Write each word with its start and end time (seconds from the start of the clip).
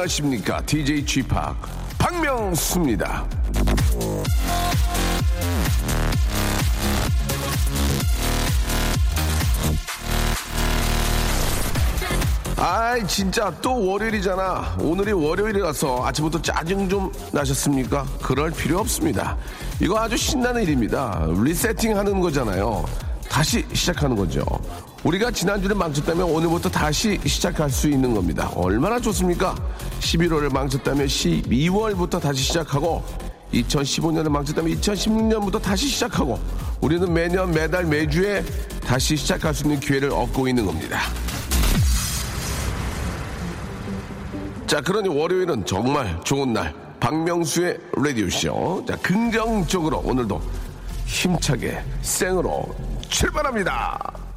안녕하십니까? 0.00 0.62
DJ 0.64 1.04
Chip 1.06 1.28
박명수입니다. 1.98 3.26
아이 12.56 13.06
진짜 13.06 13.52
또 13.62 13.86
월요일이잖아 13.86 14.76
오늘이 14.80 15.12
월요일이라서 15.12 16.06
아침부터 16.06 16.40
짜증 16.42 16.88
좀 16.88 17.10
나셨습니까? 17.32 18.06
그럴 18.22 18.50
필요 18.50 18.78
없습니다 18.80 19.36
이거 19.80 19.98
아주 19.98 20.14
신나는 20.16 20.62
일입니다 20.62 21.26
리세팅 21.42 21.96
하는 21.96 22.20
거잖아요 22.20 22.84
다시 23.30 23.64
시작하는 23.72 24.14
거죠 24.14 24.44
우리가 25.04 25.30
지난주에 25.30 25.72
망쳤다면 25.74 26.24
오늘부터 26.30 26.68
다시 26.68 27.18
시작할 27.24 27.70
수 27.70 27.88
있는 27.88 28.14
겁니다 28.14 28.50
얼마나 28.54 29.00
좋습니까? 29.00 29.54
11월을 30.00 30.52
망쳤다면 30.52 31.06
12월부터 31.06 32.20
다시 32.20 32.42
시작하고 32.44 33.02
2015년을 33.54 34.28
망쳤다면 34.28 34.76
2016년부터 34.76 35.60
다시 35.60 35.88
시작하고 35.88 36.38
우리는 36.80 37.12
매년 37.12 37.50
매달 37.50 37.84
매주에 37.84 38.44
다시 38.84 39.16
시작할 39.16 39.54
수 39.54 39.64
있는 39.64 39.80
기회를 39.80 40.10
얻고 40.10 40.46
있는 40.48 40.66
겁니다 40.66 41.00
자, 44.66 44.80
그러니 44.80 45.08
월요일은 45.08 45.66
정말 45.66 46.20
좋은 46.22 46.52
날. 46.52 46.72
박명수의 47.00 47.76
라디오쇼. 47.96 48.84
자, 48.86 48.94
긍정적으로 48.98 49.98
오늘도 49.98 50.40
힘차게 51.06 51.82
생으로 52.02 52.72
출발합니다. 53.08 54.29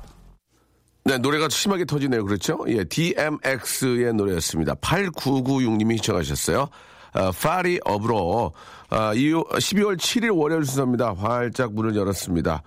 네, 1.06 1.18
노래가 1.18 1.50
심하게 1.50 1.86
터지네요. 1.86 2.24
그렇죠? 2.24 2.64
예, 2.68 2.84
DMX의 2.86 4.14
노래였습니다. 4.14 4.76
8996님이 4.76 5.98
시청하셨어요. 5.98 6.68
아, 7.14 7.32
파리 7.32 7.80
업으로, 7.84 8.54
아, 8.90 9.14
이후 9.14 9.44
12월 9.50 9.98
7일 9.98 10.36
월요일 10.36 10.66
순서입니다. 10.66 11.14
활짝 11.14 11.74
문을 11.74 11.96
열었습니다. 11.96 12.64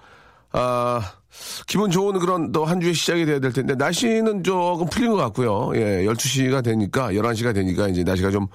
아, 0.52 1.00
기분 1.66 1.90
좋은 1.90 2.18
그런 2.18 2.52
또 2.52 2.64
한 2.64 2.80
주의 2.80 2.94
시작이 2.94 3.24
돼야 3.26 3.40
될 3.40 3.52
텐데, 3.52 3.74
날씨는 3.74 4.44
조금 4.44 4.86
풀린 4.88 5.10
것 5.10 5.16
같고요. 5.16 5.72
예, 5.74 6.04
12시가 6.04 6.62
되니까, 6.62 7.12
11시가 7.12 7.54
되니까 7.54 7.88
이제 7.88 8.04
날씨가 8.04 8.30
좀 8.30 8.46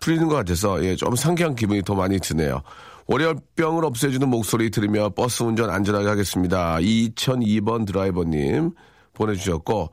풀리는 0.00 0.28
것 0.28 0.36
같아서, 0.36 0.84
예, 0.84 0.94
좀 0.96 1.16
상쾌한 1.16 1.56
기분이 1.56 1.82
더 1.82 1.94
많이 1.94 2.18
드네요. 2.18 2.62
월요병을 3.06 3.84
없애주는 3.84 4.28
목소리 4.28 4.70
들으며 4.70 5.08
버스 5.10 5.42
운전 5.42 5.68
안전하게 5.70 6.06
하겠습니다. 6.08 6.76
2002번 6.76 7.86
드라이버님 7.86 8.72
보내주셨고, 9.14 9.90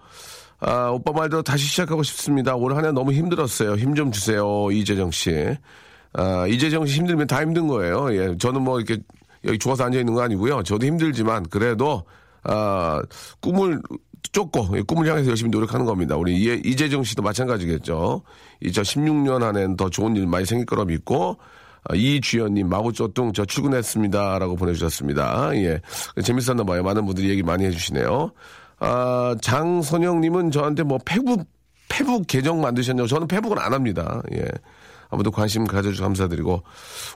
아, 0.60 0.90
오빠 0.90 1.12
말대로 1.12 1.42
다시 1.44 1.66
시작하고 1.66 2.04
싶습니다. 2.04 2.56
올 2.56 2.74
한 2.76 2.86
해 2.86 2.92
너무 2.92 3.12
힘들었어요. 3.14 3.76
힘 3.76 3.94
좀 3.96 4.12
주세요. 4.12 4.70
이재정 4.72 5.12
씨. 5.12 5.32
아, 6.14 6.48
이재정 6.48 6.86
씨 6.88 6.96
힘들면 7.00 7.28
다 7.28 7.42
힘든 7.42 7.68
거예요. 7.68 8.12
예, 8.16 8.36
저는 8.38 8.62
뭐 8.64 8.80
이렇게 8.80 9.02
여기 9.46 9.60
좋아서 9.60 9.84
앉아 9.84 10.00
있는 10.00 10.14
거 10.14 10.22
아니고요. 10.22 10.64
저도 10.64 10.86
힘들지만 10.86 11.44
그래도 11.50 12.04
아, 12.44 13.02
꿈을 13.40 13.82
쫓고 14.32 14.70
예, 14.78 14.82
꿈을 14.82 15.08
향해서 15.08 15.30
열심히 15.30 15.52
노력하는 15.52 15.86
겁니다. 15.86 16.16
우리 16.18 16.36
이, 16.38 16.62
이재정 16.66 17.04
씨도 17.04 17.22
마찬가지겠죠. 17.22 18.24
2016년 18.64 19.44
안엔 19.44 19.78
더 19.78 19.90
좋은 19.90 20.16
일 20.16 20.26
많이 20.28 20.46
생길 20.46 20.66
거라 20.66 20.86
믿고 20.86 21.38
아, 21.84 21.94
이주연님 21.96 22.68
마구쪼뚱 22.68 23.34
저 23.34 23.46
출근했습니다라고 23.46 24.56
보내주셨습니다. 24.56 25.52
예, 25.58 25.80
재밌었나 26.24 26.64
봐요. 26.64 26.82
많은 26.84 27.06
분들이 27.06 27.30
얘기 27.30 27.44
많이 27.44 27.64
해주시네요. 27.66 28.32
아, 28.80 29.36
장선영님은 29.42 30.52
저한테 30.52 30.84
뭐 30.84 31.00
페북 31.06 31.46
페북 31.90 32.28
계정 32.28 32.62
만드셨냐고 32.62 33.08
저는 33.08 33.28
페북은 33.28 33.58
안 33.60 33.74
합니다. 33.74 34.22
예. 34.34 34.46
아무도 35.10 35.32
관심 35.32 35.66
가져주셔서 35.66 36.04
감사드리고 36.04 36.64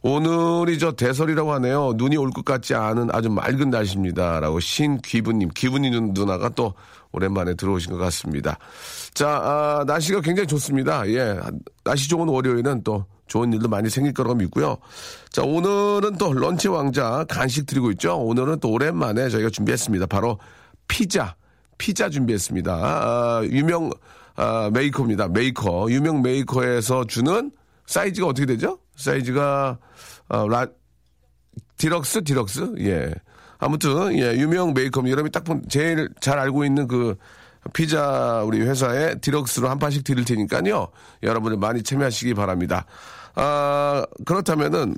오늘이 0.02 0.80
저 0.80 0.94
대설이라고 0.94 1.52
하네요. 1.56 1.92
눈이 1.98 2.16
올 2.16 2.32
것 2.32 2.46
같지 2.46 2.74
않은 2.74 3.10
아주 3.12 3.30
맑은 3.30 3.70
날씨입니다 3.70 4.40
라고 4.40 4.62
신귀부님 4.62 5.50
귀분이 5.54 5.90
누나가 6.14 6.48
또 6.48 6.74
오랜만에 7.12 7.54
들어오신 7.56 7.92
것 7.92 7.98
같습니다. 7.98 8.58
자 9.14 9.28
아, 9.28 9.84
날씨가 9.86 10.22
굉장히 10.22 10.48
좋습니다. 10.48 11.06
예 11.10 11.38
날씨 11.84 12.08
좋은 12.08 12.30
월요일은 12.30 12.84
또 12.86 13.06
좋은 13.28 13.52
일도 13.52 13.68
많이 13.68 13.90
생길 13.90 14.14
거라고 14.14 14.36
믿고요. 14.36 14.78
자 15.30 15.44
오늘은 15.44 16.18
또 16.18 16.32
lunch 16.32 16.70
왕자 16.70 17.26
간식 17.28 17.66
드리고 17.66 17.92
있죠. 17.92 18.18
오늘은 18.18 18.62
또 18.62 18.72
오랜만에 18.72 19.28
저희가 19.28 19.50
준비했습니다. 19.50 20.06
바로 20.06 20.40
피자 20.88 21.36
피자 21.82 22.10
준비했습니다. 22.12 22.72
아, 22.72 23.42
유명 23.46 23.90
아, 24.36 24.70
메이커입니다. 24.72 25.30
메이커. 25.30 25.88
유명 25.90 26.22
메이커에서 26.22 27.06
주는 27.06 27.52
사이즈가 27.88 28.28
어떻게 28.28 28.46
되죠? 28.46 28.78
사이즈가 28.96 29.80
어, 30.30 30.48
라 30.48 30.68
deluxe? 31.78 32.24
deluxe? 32.24 32.76
예. 32.82 33.12
아무튼 33.58 34.14
예 34.20 34.34
유명 34.38 34.76
메이커 34.76 35.02
여러분이 35.04 35.32
딱 35.32 35.44
본 35.44 35.64
제일 35.70 36.08
잘 36.20 36.38
알고 36.38 36.66
있는 36.66 36.88
그 36.88 37.16
피자 37.74 38.44
우리 38.46 38.62
회사에 38.62 39.16
deluxe로 39.16 39.68
한 39.68 39.80
판씩 39.80 40.04
드릴 40.04 40.24
테니까요. 40.24 40.88
여러분들 41.24 41.58
많이 41.58 41.82
참여하시기 41.82 42.36
바랍니다. 42.36 42.86
아 43.34 44.06
그렇다면은 44.26 44.96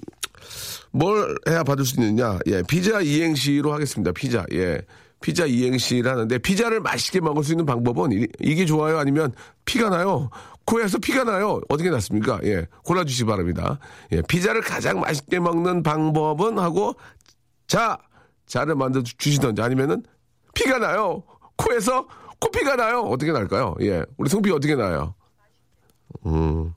뭘 0.92 1.38
해야 1.48 1.64
받을 1.64 1.86
수 1.86 1.96
있느냐? 2.02 2.40
예 2.48 2.62
피자 2.68 3.00
이행시로 3.00 3.74
하겠습니다. 3.74 4.12
피자. 4.12 4.46
예 4.52 4.82
피자 5.24 5.46
이행시를 5.46 6.12
하는데 6.12 6.38
피자를 6.38 6.82
맛있게 6.82 7.22
먹을 7.22 7.46
수 7.46 7.54
있는 7.54 7.66
방법은 7.66 8.12
이, 8.12 8.28
이게 8.42 8.66
좋아요? 8.66 9.00
아니면 9.00 9.34
피가 9.64 9.90
나요? 9.90 10.30
코에서 10.66 10.98
피가 10.98 11.24
나요? 11.24 11.62
어떻게 11.70 11.90
났습니까? 11.90 12.42
예 12.44 12.68
골라주시기 12.84 13.26
바랍니다. 13.26 13.80
예 14.12 14.22
피자를 14.24 14.60
가장 14.60 15.00
맛있게 15.00 15.40
먹는 15.40 15.82
방법은 15.82 16.60
하고 16.60 16.96
자 17.68 17.98
자를 18.48 18.76
만들어 18.76 19.02
주시던지 19.18 19.62
아니면은 19.62 20.04
피가 20.56 20.80
나요. 20.80 21.24
코에서 21.56 22.06
코피가 22.42 22.76
나요. 22.76 23.04
어떻게 23.04 23.32
날까요? 23.32 23.76
예 23.80 24.04
우리 24.18 24.30
성비 24.30 24.52
어떻게 24.52 24.76
나요 24.76 25.16
음, 26.26 26.74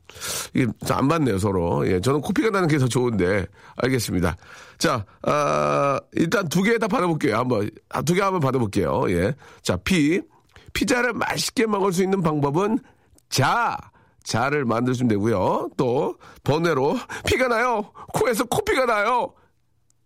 이게 0.54 0.66
안 0.90 1.06
맞네요, 1.08 1.38
서로. 1.38 1.86
예, 1.88 2.00
저는 2.00 2.20
코피가 2.20 2.50
나는 2.50 2.68
게 2.68 2.78
더 2.78 2.86
좋은데. 2.88 3.46
알겠습니다. 3.76 4.36
자, 4.78 5.04
아, 5.22 5.98
일단 6.12 6.48
두 6.48 6.62
개 6.62 6.78
다 6.78 6.88
받아볼게요. 6.88 7.36
한번, 7.36 7.70
아, 7.90 8.02
두 8.02 8.14
개 8.14 8.20
한번 8.22 8.40
받아볼게요. 8.40 9.04
예. 9.10 9.34
자, 9.62 9.76
피. 9.76 10.20
피자를 10.72 11.12
맛있게 11.14 11.66
먹을 11.66 11.92
수 11.92 12.02
있는 12.02 12.22
방법은 12.22 12.78
자. 13.28 13.76
자를 14.24 14.64
만들어주면 14.64 15.08
되고요. 15.08 15.70
또, 15.76 16.16
번외로, 16.42 16.98
피가 17.26 17.46
나요. 17.48 17.92
코에서 18.12 18.44
코피가 18.44 18.84
나요. 18.86 19.32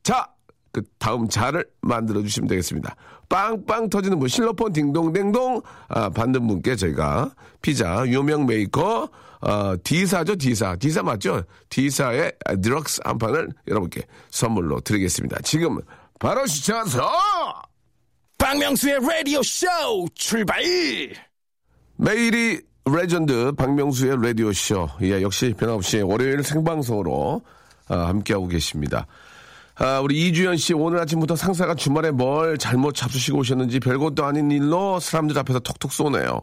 자. 0.02 0.28
그 0.72 0.82
다음 1.00 1.28
자를 1.28 1.64
만들어 1.82 2.22
주시면 2.22 2.46
되겠습니다. 2.48 2.94
빵빵 3.30 3.88
터지는 3.88 4.18
분 4.18 4.28
실로폰 4.28 4.72
딩동댕동 4.74 5.62
아, 5.88 6.10
받는 6.10 6.46
분께 6.46 6.76
저희가 6.76 7.30
피자 7.62 8.04
유명 8.06 8.44
메이커 8.44 9.08
어, 9.40 9.74
D사죠 9.82 10.36
D사 10.36 10.76
D사 10.76 11.02
맞죠? 11.02 11.42
D사의 11.70 12.32
디럭스 12.60 13.00
한 13.04 13.16
판을 13.16 13.48
여러분께 13.68 14.02
선물로 14.30 14.80
드리겠습니다. 14.80 15.38
지금 15.42 15.78
바로 16.18 16.44
시청하서 16.44 17.08
박명수의 18.36 18.98
라디오 19.00 19.42
쇼 19.42 19.66
출발! 20.14 20.60
매일이 21.96 22.60
레전드 22.84 23.52
박명수의 23.52 24.16
라디오 24.20 24.52
쇼 24.52 24.88
예 25.02 25.22
역시 25.22 25.54
변함없이 25.56 26.00
월요일 26.00 26.42
생방송으로 26.42 27.42
아, 27.88 28.08
함께하고 28.08 28.48
계십니다. 28.48 29.06
아, 29.82 29.98
우리 30.00 30.28
이주연 30.28 30.58
씨, 30.58 30.74
오늘 30.74 31.00
아침부터 31.00 31.36
상사가 31.36 31.74
주말에 31.74 32.10
뭘 32.10 32.58
잘못 32.58 32.94
잡수시고 32.94 33.38
오셨는지 33.38 33.80
별것도 33.80 34.26
아닌 34.26 34.50
일로 34.50 35.00
사람들 35.00 35.38
앞에서 35.38 35.58
톡톡 35.60 35.90
쏘네요. 35.90 36.38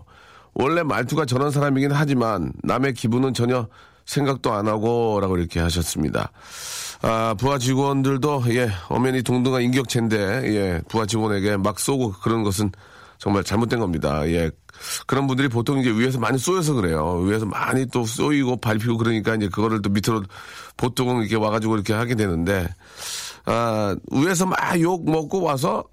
원래 0.56 0.82
말투가 0.82 1.26
저런 1.26 1.52
사람이긴 1.52 1.92
하지만 1.92 2.52
남의 2.64 2.96
기분은 2.96 3.36
전혀 3.36 3.68
생각도 4.06 4.54
안 4.54 4.68
하고 4.68 5.20
라고 5.22 5.38
이렇게 5.38 5.60
하셨습니다. 5.60 6.32
아, 7.04 7.36
부하 7.38 7.60
직원들도, 7.60 8.46
예, 8.50 8.72
엄연히 8.90 9.22
동등한 9.22 9.62
인격체인데, 9.62 10.18
예, 10.56 10.82
부하 10.90 11.06
직원에게 11.06 11.58
막 11.58 11.80
쏘고 11.80 12.14
그런 12.14 12.42
것은 12.42 12.72
정말 13.20 13.44
잘못된 13.44 13.80
겁니다. 13.80 14.28
예. 14.30 14.50
그런 15.06 15.28
분들이 15.28 15.48
보통 15.48 15.80
이제 15.80 15.92
위에서 15.92 16.20
많이 16.20 16.38
쏘여서 16.40 16.74
그래요. 16.74 17.20
위에서 17.24 17.46
많이 17.46 17.86
또 17.88 18.04
쏘이고 18.06 18.58
밟히고 18.58 18.98
그러니까 18.98 19.36
이제 19.36 19.48
그거를 19.48 19.82
또 19.82 19.90
밑으로 19.90 20.24
보통은 20.78 21.22
이렇게 21.22 21.36
와가지고 21.36 21.76
이렇게 21.76 21.94
하게 21.94 22.16
되는데, 22.16 22.68
아, 23.48 23.96
위에서 24.12 24.46
막 24.46 24.80
욕 24.80 25.10
먹고 25.10 25.42
와서 25.42 25.84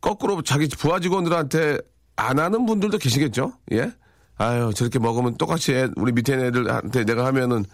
거꾸로 0.00 0.42
자기 0.42 0.66
부하 0.68 0.98
직원들한테 0.98 1.78
안 2.16 2.38
하는 2.38 2.66
분들도 2.66 2.98
계시겠죠? 2.98 3.52
예? 3.72 3.92
아유, 4.36 4.72
저렇게 4.74 4.98
먹으면 4.98 5.36
똑같이 5.36 5.72
애, 5.74 5.88
우리 5.96 6.10
밑에 6.12 6.34
애들한테 6.34 7.04
내가 7.04 7.26
하면은 7.26 7.64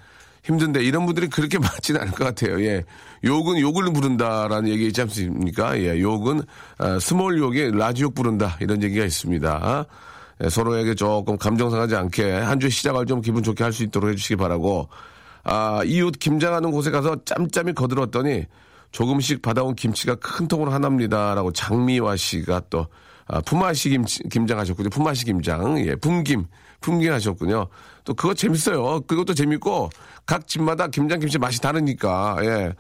힘든데 0.45 0.83
이런 0.85 1.07
분들이 1.07 1.29
그렇게 1.29 1.59
많지는 1.61 2.01
않을 2.03 2.13
것 2.13 2.25
같아요. 2.25 2.61
예. 2.65 2.85
욕은 3.25 3.59
욕을 3.61 3.93
부른다라는 3.93 4.69
얘기 4.69 4.87
있지 4.89 5.01
않습니까? 5.03 5.79
예. 5.79 6.01
욕은 6.01 6.43
아, 6.79 6.99
small 6.99 7.39
욕이 7.39 7.71
large 7.73 8.03
욕 8.03 8.15
부른다 8.15 8.57
이런 8.61 8.83
얘기가 8.83 9.05
있습니다. 9.05 9.87
예, 10.45 10.49
서로에게 10.51 10.95
조금 10.95 11.37
감정 11.39 11.71
상하지 11.71 11.97
않게 11.97 12.33
한 12.33 12.61
주의 12.61 12.71
시작을 12.71 13.07
좀 13.07 13.21
기분 13.21 13.43
좋게 13.43 13.65
할 13.65 13.73
수 13.73 13.83
있도록 13.85 14.11
해주시기 14.11 14.37
바라고 14.37 14.89
아, 15.51 15.83
이웃 15.85 16.13
김장하는 16.19 16.71
곳에 16.71 16.91
가서 16.91 17.17
짬짬이 17.25 17.73
거들었더니 17.75 18.45
조금씩 18.93 19.41
받아온 19.43 19.75
김치가 19.75 20.15
큰 20.17 20.47
통으로 20.47 20.71
하나입니다라고 20.73 21.53
장미화 21.53 22.17
씨가 22.17 22.63
또 22.71 22.87
아, 23.27 23.41
품앗이 23.41 23.91
김, 23.91 24.05
김장 24.31 24.59
하셨군요. 24.59 24.91
품앗이 24.91 25.21
김장. 25.25 25.79
예, 25.87 25.95
품김. 25.97 26.47
품김 26.81 27.13
하셨군요. 27.13 27.67
또 28.05 28.15
그거 28.15 28.33
재밌어요. 28.35 29.01
그것도 29.03 29.35
재밌고 29.35 29.91
각 30.27 30.47
집마다 30.47 30.87
김장 30.89 31.19
김치 31.19 31.39
맛이 31.39 31.61
다르니까 31.61 32.37
예. 32.43 32.73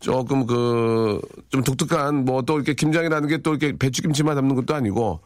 조금 0.00 0.46
그 0.46 1.20
좀 1.50 1.62
독특한 1.62 2.24
뭐 2.24 2.42
또 2.42 2.56
이렇게 2.56 2.72
김장이라는 2.74 3.28
게 3.28 3.38
또 3.38 3.50
이렇게 3.54 3.76
배추김치만 3.76 4.34
담는 4.36 4.54
것도 4.56 4.74
아니고 4.74 5.20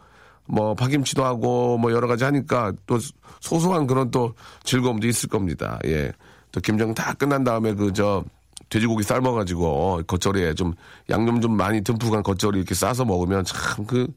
뭐 0.46 0.74
파김치도 0.74 1.24
하고 1.24 1.78
뭐 1.78 1.92
여러 1.92 2.06
가지 2.08 2.24
하니까 2.24 2.72
또 2.86 2.98
소소한 3.40 3.86
그런 3.86 4.10
또 4.10 4.34
즐거움도 4.64 5.06
있을 5.06 5.28
겁니다. 5.28 5.78
예. 5.86 6.12
또 6.56 6.60
김장 6.60 6.94
다 6.94 7.12
끝난 7.14 7.44
다음에 7.44 7.74
그 7.74 7.92
저 7.92 8.24
돼지고기 8.68 9.02
삶아가지고 9.04 10.02
겉절이에 10.06 10.54
좀 10.54 10.72
양념 11.10 11.40
좀 11.40 11.56
많이 11.56 11.82
듬뿍 11.82 12.14
한 12.14 12.22
겉절이 12.22 12.58
이렇게 12.58 12.74
싸서 12.74 13.04
먹으면 13.04 13.44
참 13.44 13.86
그 13.86 14.08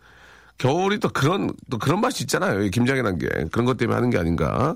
겨울이 0.57 0.99
또 0.99 1.07
그런 1.09 1.51
또 1.69 1.77
그런 1.77 2.01
맛이 2.01 2.23
있잖아요. 2.23 2.63
이 2.63 2.71
김장이란 2.71 3.17
게 3.19 3.27
그런 3.51 3.65
것 3.65 3.77
때문에 3.77 3.95
하는 3.95 4.09
게 4.09 4.17
아닌가. 4.17 4.75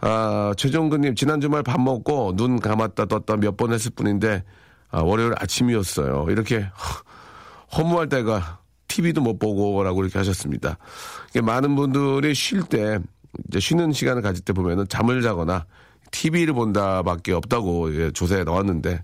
아 0.00 0.52
최종근님 0.56 1.14
지난 1.14 1.40
주말 1.40 1.62
밥 1.62 1.80
먹고 1.80 2.34
눈 2.36 2.58
감았다 2.60 3.06
떴다 3.06 3.36
몇 3.36 3.56
번 3.56 3.72
했을 3.72 3.90
뿐인데 3.94 4.42
아, 4.90 5.00
월요일 5.00 5.32
아침이었어요. 5.38 6.26
이렇게 6.28 6.60
허- 6.60 7.78
허무할 7.78 8.08
때가 8.08 8.58
TV도 8.88 9.22
못 9.22 9.38
보고라고 9.38 10.02
이렇게 10.02 10.18
하셨습니다. 10.18 10.76
많은 11.42 11.74
분들이 11.76 12.34
쉴때 12.34 12.98
이제 13.48 13.58
쉬는 13.60 13.92
시간을 13.92 14.20
가질 14.22 14.44
때 14.44 14.52
보면은 14.52 14.86
잠을 14.88 15.22
자거나 15.22 15.64
TV를 16.12 16.54
본다밖에 16.54 17.32
없다고 17.32 17.94
예, 17.96 18.10
조사에 18.12 18.44
나왔는데 18.44 19.02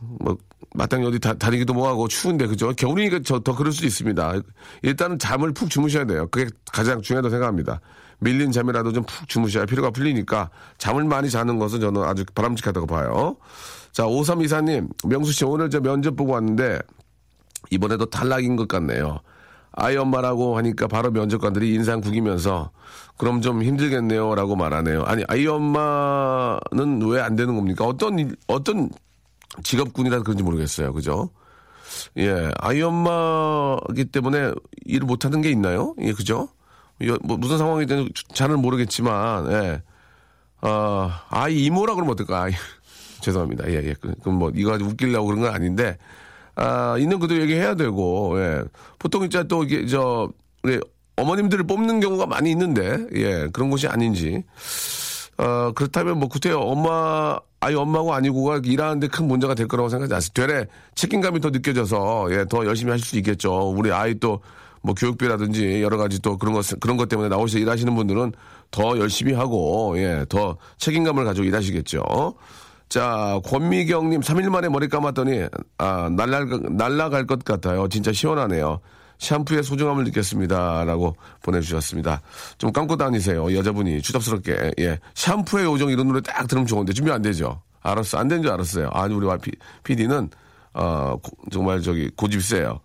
뭐 0.00 0.36
마땅히 0.74 1.06
어디 1.06 1.18
다, 1.18 1.34
다니기도 1.34 1.74
뭐하고 1.74 2.08
추운데 2.08 2.46
그죠? 2.46 2.72
겨울이니까 2.72 3.20
저, 3.24 3.38
더 3.40 3.54
그럴 3.54 3.72
수도 3.72 3.86
있습니다. 3.86 4.34
일단은 4.82 5.18
잠을 5.18 5.52
푹 5.52 5.68
주무셔야 5.68 6.06
돼요. 6.06 6.26
그게 6.30 6.50
가장 6.72 7.02
중요하다고 7.02 7.30
생각합니다. 7.30 7.80
밀린 8.20 8.52
잠이라도 8.52 8.92
좀 8.92 9.04
푹 9.04 9.28
주무셔야 9.28 9.66
피로가 9.66 9.90
풀리니까 9.90 10.48
잠을 10.78 11.04
많이 11.04 11.28
자는 11.28 11.58
것은 11.58 11.80
저는 11.80 12.02
아주 12.04 12.24
바람직하다고 12.34 12.86
봐요. 12.86 13.36
자, 13.92 14.04
5324님, 14.04 14.88
명수 15.06 15.32
씨 15.32 15.44
오늘 15.44 15.68
저 15.68 15.80
면접 15.80 16.16
보고 16.16 16.32
왔는데 16.32 16.78
이번에도 17.70 18.06
탈락인 18.06 18.56
것 18.56 18.68
같네요. 18.68 19.20
아이 19.74 19.96
엄마라고 19.96 20.56
하니까 20.58 20.86
바로 20.86 21.10
면접관들이 21.10 21.72
인상 21.74 22.00
구기면서 22.00 22.70
그럼 23.16 23.40
좀 23.40 23.62
힘들겠네요 23.62 24.34
라고 24.34 24.54
말하네요. 24.56 25.02
아니, 25.04 25.24
아이 25.28 25.46
엄마는 25.46 27.02
왜 27.06 27.20
안 27.20 27.36
되는 27.36 27.54
겁니까? 27.54 27.84
어떤, 27.86 28.18
일- 28.18 28.36
어떤 28.48 28.90
직업군이라 29.62 30.22
그런지 30.22 30.42
모르겠어요. 30.42 30.92
그죠? 30.92 31.30
예, 32.16 32.50
아이 32.58 32.82
엄마기 32.82 34.06
때문에 34.06 34.52
일을 34.86 35.06
못하는 35.06 35.40
게 35.40 35.50
있나요? 35.50 35.94
예, 36.00 36.12
그죠? 36.12 36.48
여- 37.06 37.18
뭐 37.22 37.36
무슨 37.36 37.58
상황이든 37.58 38.08
잘은 38.34 38.60
모르겠지만, 38.60 39.50
예. 39.52 39.82
어, 40.62 41.10
아이 41.28 41.64
이모라 41.64 41.94
그러면 41.94 42.12
어떨까? 42.12 42.42
아이, 42.44 42.52
죄송합니다. 43.20 43.68
예, 43.70 43.74
예. 43.84 43.94
그- 44.00 44.14
그럼 44.22 44.38
뭐, 44.38 44.50
이거 44.54 44.70
가지고 44.70 44.90
웃기려고 44.90 45.26
그런 45.26 45.40
건 45.42 45.54
아닌데, 45.54 45.98
아, 46.54 46.96
있는 46.98 47.18
그대로 47.18 47.42
얘기해야 47.42 47.74
되고, 47.74 48.38
예. 48.38 48.62
보통 48.98 49.24
이제 49.24 49.42
또 49.48 49.64
이게, 49.64 49.86
저, 49.86 50.30
우리 50.62 50.80
어머님들을 51.16 51.66
뽑는 51.66 52.00
경우가 52.00 52.26
많이 52.26 52.50
있는데, 52.50 53.06
예. 53.14 53.48
그런 53.52 53.70
곳이 53.70 53.86
아닌지. 53.86 54.44
어, 55.38 55.72
그렇다면 55.74 56.18
뭐, 56.18 56.28
구태 56.28 56.52
엄마, 56.52 57.38
아이 57.60 57.74
엄마고 57.74 58.12
아니고가 58.12 58.60
일하는데 58.64 59.06
큰 59.08 59.26
문제가 59.28 59.54
될 59.54 59.66
거라고 59.66 59.88
생각하지 59.88 60.14
않습니다. 60.14 60.46
되레 60.46 60.66
책임감이 60.94 61.40
더 61.40 61.50
느껴져서, 61.50 62.28
예, 62.32 62.44
더 62.48 62.66
열심히 62.66 62.90
하실 62.90 63.06
수 63.06 63.16
있겠죠. 63.16 63.70
우리 63.70 63.90
아이 63.90 64.14
또, 64.18 64.40
뭐, 64.82 64.94
교육비라든지 64.94 65.80
여러 65.82 65.96
가지 65.96 66.20
또 66.20 66.36
그런 66.36 66.54
것, 66.54 66.66
그런 66.80 66.96
것 66.96 67.08
때문에 67.08 67.28
나오셔서 67.28 67.58
일하시는 67.60 67.94
분들은 67.94 68.32
더 68.70 68.98
열심히 68.98 69.32
하고, 69.32 69.94
예, 69.96 70.26
더 70.28 70.58
책임감을 70.78 71.24
가지고 71.24 71.46
일하시겠죠. 71.46 72.02
자, 72.96 73.40
권미경님, 73.46 74.20
3일 74.20 74.50
만에 74.50 74.68
머리 74.68 74.86
감았더니, 74.86 75.46
아, 75.78 76.10
날라, 76.14 76.44
날라갈 76.72 77.26
것 77.26 77.42
같아요. 77.42 77.88
진짜 77.88 78.12
시원하네요. 78.12 78.80
샴푸의 79.18 79.62
소중함을 79.62 80.04
느꼈습니다. 80.04 80.84
라고 80.84 81.16
보내주셨습니다. 81.42 82.20
좀 82.58 82.70
감고 82.70 82.98
다니세요. 82.98 83.56
여자분이 83.56 84.02
추잡스럽게. 84.02 84.72
예. 84.80 84.98
샴푸의 85.14 85.64
요정 85.64 85.88
이런 85.88 86.08
노래 86.08 86.20
딱 86.20 86.46
들으면 86.46 86.66
좋은데 86.66 86.92
준비 86.92 87.10
안 87.10 87.22
되죠? 87.22 87.62
알았어. 87.80 88.18
안 88.18 88.28
된 88.28 88.42
줄 88.42 88.50
알았어요. 88.52 88.90
아니, 88.92 89.14
우리 89.14 89.26
피, 89.40 89.52
PD는, 89.84 90.28
어, 90.74 91.16
고- 91.22 91.30
정말 91.50 91.80
저기 91.80 92.10
고집 92.14 92.42
세요. 92.42 92.80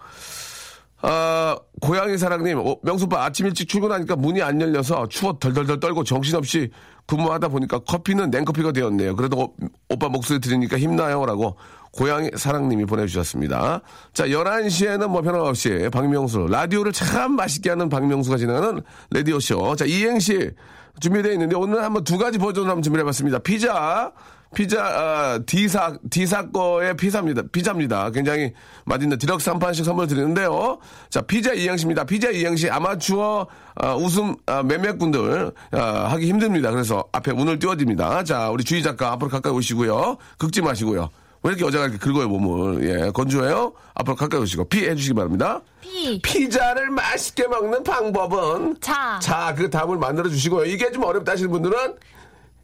아, 1.01 1.57
고양이 1.81 2.17
사랑님, 2.17 2.59
어, 2.59 2.77
명수빠 2.81 3.25
아침 3.25 3.45
일찍 3.47 3.67
출근하니까 3.67 4.15
문이 4.15 4.41
안 4.41 4.61
열려서 4.61 5.07
추워 5.09 5.37
덜덜덜 5.37 5.81
떨고 5.81 6.05
정신없이 6.05 6.71
근무하다 7.07 7.47
보니까 7.47 7.79
커피는 7.79 8.29
냉커피가 8.29 8.73
되었네요. 8.73 9.15
그래도 9.15 9.39
오, 9.39 9.53
오빠 9.89 10.09
목소리 10.09 10.39
들으니까 10.39 10.77
힘나요. 10.77 11.25
라고 11.25 11.55
고양이 11.91 12.29
사랑님이 12.35 12.85
보내주셨습니다. 12.85 13.81
자, 14.13 14.27
11시에는 14.27 15.07
뭐 15.07 15.21
변함없이 15.21 15.89
박명수, 15.91 16.47
라디오를 16.49 16.91
참 16.91 17.35
맛있게 17.35 17.69
하는 17.71 17.89
박명수가 17.89 18.37
진행하는 18.37 18.81
라디오쇼. 19.11 19.75
자, 19.77 19.85
이행시 19.85 20.51
준비되어 20.99 21.31
있는데 21.33 21.55
오늘 21.55 21.83
한번 21.83 22.03
두 22.03 22.17
가지 22.17 22.37
버전을 22.37 22.69
한번 22.69 22.81
준비해 22.81 23.03
봤습니다. 23.03 23.39
피자, 23.39 24.11
피자 24.55 24.83
아, 24.83 25.39
D사 25.45 25.97
D사 26.09 26.49
거의 26.49 26.95
피자입니다. 26.95 27.43
피자입니다. 27.51 28.09
굉장히 28.11 28.53
맛있는 28.85 29.17
디럭스 29.17 29.49
한 29.49 29.59
판씩 29.59 29.85
선물 29.85 30.07
드리는데요. 30.07 30.79
자 31.09 31.21
피자 31.21 31.53
이행시입니다. 31.53 32.05
피자 32.05 32.29
이행시 32.29 32.69
아마추어 32.69 33.47
아, 33.75 33.95
웃음 33.95 34.35
아, 34.45 34.63
매매꾼들 34.63 35.51
아, 35.71 35.81
하기 36.11 36.27
힘듭니다. 36.27 36.71
그래서 36.71 37.03
앞에 37.11 37.31
운을 37.31 37.59
띄워드립니다. 37.59 38.23
자 38.23 38.49
우리 38.49 38.63
주희 38.63 38.81
작가 38.83 39.11
앞으로 39.11 39.29
가까이 39.29 39.53
오시고요. 39.53 40.17
긁지 40.37 40.61
마시고요. 40.61 41.09
왜 41.43 41.51
이렇게 41.51 41.65
여자가 41.65 41.85
이렇게 41.85 41.99
긁어요 41.99 42.27
몸을 42.27 42.83
예 42.89 43.11
건조해요. 43.11 43.73
앞으로 43.93 44.15
가까이 44.15 44.41
오시고 44.41 44.65
피 44.65 44.87
해주시기 44.87 45.13
바랍니다. 45.13 45.61
피, 45.81 46.19
피자를 46.21 46.89
맛있게 46.89 47.47
먹는 47.47 47.83
방법은 47.83 48.77
자, 48.81 49.19
자그 49.21 49.69
답을 49.69 49.97
만들어 49.97 50.29
주시고요. 50.29 50.65
이게 50.65 50.91
좀 50.91 51.03
어렵다 51.03 51.33
하시는 51.33 51.51
분들은 51.51 51.95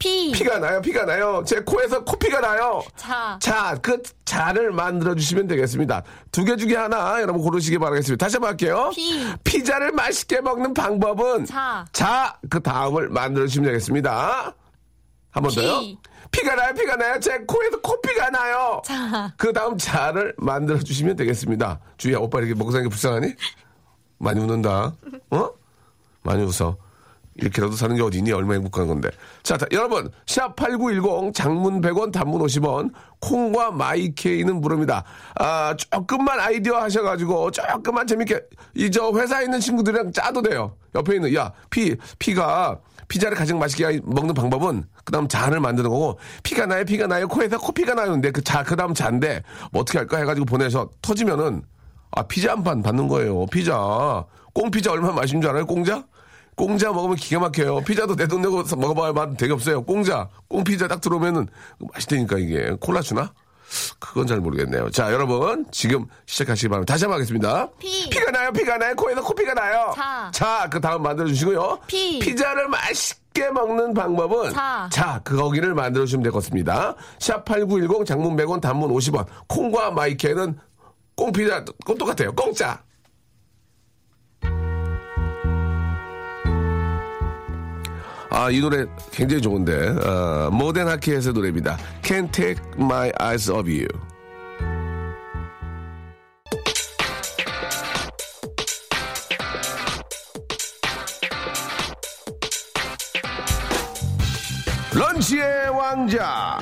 피, 0.04 0.32
피가 0.32 0.58
나요, 0.58 0.82
피가 0.82 1.06
나요. 1.06 1.42
제 1.46 1.60
코에서 1.60 2.04
코피가 2.04 2.40
나요. 2.40 2.82
자, 2.94 3.38
자, 3.40 3.78
그 3.80 4.02
자를 4.26 4.70
만들어 4.70 5.14
주시면 5.14 5.46
되겠습니다. 5.46 6.02
두 6.30 6.44
개 6.44 6.56
중에 6.56 6.76
하나 6.76 7.22
여러분 7.22 7.40
고르시기 7.40 7.78
바라겠습니다. 7.78 8.22
다시 8.22 8.36
한번 8.36 8.50
할게요. 8.50 8.90
피. 8.94 9.24
피자를 9.44 9.92
맛있게 9.92 10.42
먹는 10.42 10.74
방법은 10.74 11.46
자. 11.46 11.86
자, 11.92 12.38
그 12.50 12.60
다음을 12.62 13.08
만들어 13.08 13.46
주시면 13.46 13.68
되겠습니다. 13.68 14.54
한번 15.30 15.50
피. 15.50 15.56
더요. 15.56 15.80
피가 16.30 16.54
나요, 16.54 16.74
피가 16.74 16.96
나요. 16.96 17.18
제 17.20 17.38
코에서 17.46 17.80
코피가 17.80 18.28
나요. 18.28 18.82
자. 18.84 19.32
그 19.38 19.54
다음 19.54 19.78
자를 19.78 20.34
만들어 20.36 20.78
주시면 20.80 21.16
되겠습니다. 21.16 21.80
주희야, 21.96 22.18
오빠 22.18 22.40
이렇게 22.40 22.52
먹고 22.54 22.72
사는 22.72 22.84
게 22.84 22.90
불쌍하니? 22.90 23.32
많이 24.18 24.38
웃는다. 24.40 24.92
어? 25.30 25.50
많이 26.22 26.42
웃어. 26.42 26.76
이렇게라도 27.36 27.72
사는 27.74 27.96
게 27.96 28.02
어디니? 28.02 28.30
얼마나 28.32 28.54
행복한 28.54 28.86
건데. 28.86 29.08
자, 29.42 29.56
자, 29.56 29.66
여러분, 29.72 30.08
샵 30.26 30.54
8910 30.54 31.34
장문 31.34 31.80
100원, 31.80 32.12
단문 32.12 32.40
50원, 32.40 32.92
콩과 33.20 33.72
마이케이는 33.72 34.60
무료입니다. 34.60 35.02
아, 35.40 35.74
조금만 35.76 36.38
아이디어 36.38 36.76
하셔가지고, 36.80 37.50
조금만 37.50 38.06
재밌게, 38.06 38.40
이 38.76 38.90
저 38.90 39.10
회사에 39.12 39.44
있는 39.44 39.58
친구들이랑 39.58 40.12
짜도 40.12 40.42
돼요. 40.42 40.76
옆에 40.94 41.16
있는, 41.16 41.34
야, 41.34 41.52
피, 41.70 41.96
피가, 42.20 42.78
피자를 43.08 43.36
가장 43.36 43.58
맛있게 43.58 44.00
먹는 44.04 44.34
방법은, 44.34 44.84
그 45.04 45.12
다음 45.12 45.26
자를 45.26 45.58
만드는 45.58 45.90
거고, 45.90 46.18
피가 46.44 46.66
나요, 46.66 46.84
피가 46.84 47.08
나요, 47.08 47.26
코에서 47.26 47.58
코피가 47.58 47.94
나는데, 47.94 48.30
그 48.30 48.42
자, 48.44 48.62
그 48.62 48.76
다음 48.76 48.94
잔데, 48.94 49.42
뭐 49.72 49.82
어떻게 49.82 49.98
할까 49.98 50.18
해가지고 50.18 50.46
보내서 50.46 50.88
터지면은, 51.02 51.62
아, 52.12 52.22
피자 52.22 52.52
한 52.52 52.62
판 52.62 52.80
받는 52.80 53.08
거예요. 53.08 53.44
피자. 53.46 54.24
꽁 54.52 54.70
피자 54.70 54.92
얼마나 54.92 55.14
맛있는 55.14 55.42
줄 55.42 55.50
알아요? 55.50 55.66
꽁자? 55.66 56.04
꽁자 56.56 56.92
먹으면 56.92 57.16
기가 57.16 57.40
막혀요. 57.40 57.80
피자도 57.82 58.16
내 58.16 58.26
돈 58.26 58.42
내고 58.42 58.62
먹어봐야 58.76 59.12
맛 59.12 59.36
되게 59.36 59.52
없어요. 59.52 59.82
꽁자. 59.82 60.28
꽁피자 60.48 60.88
딱 60.88 61.00
들어오면은 61.00 61.46
맛있다니까 61.92 62.38
이게. 62.38 62.76
콜라 62.80 63.00
주나? 63.00 63.32
그건 63.98 64.26
잘 64.26 64.38
모르겠네요. 64.40 64.90
자, 64.90 65.12
여러분. 65.12 65.66
지금 65.72 66.06
시작하시기 66.26 66.68
바랍니다. 66.68 66.92
다시 66.92 67.04
한번 67.04 67.16
하겠습니다. 67.16 67.68
피. 67.78 68.08
피가 68.08 68.30
나요, 68.30 68.52
피가 68.52 68.78
나요. 68.78 68.94
코에서 68.94 69.22
코피가 69.22 69.54
나요. 69.54 69.92
자. 69.96 70.30
자, 70.32 70.68
그 70.70 70.80
다음 70.80 71.02
만들어주시고요. 71.02 71.80
피. 71.88 72.18
피자를 72.20 72.68
맛있게 72.68 73.50
먹는 73.50 73.92
방법은. 73.94 74.52
자. 74.52 74.88
자, 74.92 75.20
그 75.24 75.36
거기를 75.36 75.74
만들어주시면 75.74 76.22
될 76.22 76.30
것 76.30 76.42
같습니다. 76.44 76.94
샵8910 77.18 78.06
장문 78.06 78.36
100원 78.36 78.60
단문 78.60 78.90
50원. 78.92 79.26
콩과 79.48 79.90
마이케이는 79.90 80.56
꽁피자, 81.16 81.64
꼭 81.84 81.98
똑같아요. 81.98 82.32
공짜. 82.32 82.80
아, 88.36 88.50
이 88.50 88.58
노래 88.60 88.84
굉장히 89.12 89.40
좋은데. 89.40 89.90
어, 90.04 90.50
모던 90.50 90.88
하키에서 90.88 91.30
노래입니다. 91.30 91.78
Can't 92.02 92.32
take 92.32 92.60
my 92.76 93.12
eyes 93.20 93.48
off 93.48 93.70
you. 93.70 93.86
런치의 104.92 105.68
왕자. 105.68 106.58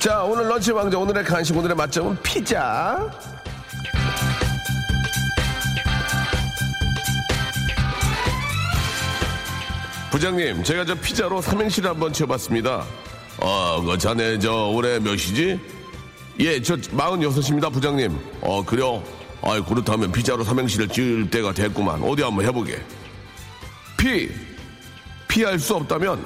자, 0.00 0.22
오늘 0.22 0.48
런치 0.48 0.72
왕자, 0.72 0.98
오늘의 0.98 1.24
간식, 1.24 1.54
오늘의 1.54 1.76
맛점은 1.76 2.16
피자. 2.22 3.31
부장님, 10.22 10.62
제가 10.62 10.84
저 10.84 10.94
피자로 10.94 11.42
삼행시를 11.42 11.90
한번 11.90 12.12
쳐봤습니다. 12.12 12.86
어, 13.38 13.82
그 13.82 13.98
자네 13.98 14.38
저 14.38 14.66
올해 14.68 15.00
몇이지? 15.00 15.58
예, 16.38 16.62
저 16.62 16.76
46입니다, 16.76 17.72
부장님. 17.72 18.16
어, 18.40 18.64
그래요? 18.64 19.02
아이, 19.42 19.60
그렇다면 19.60 20.12
피자로 20.12 20.44
삼행시를 20.44 20.86
찔 20.86 21.28
때가 21.28 21.52
됐구만. 21.52 22.00
어디 22.04 22.22
한번 22.22 22.44
해보게. 22.46 22.80
피, 23.98 24.30
피할 25.26 25.58
수 25.58 25.74
없다면, 25.74 26.24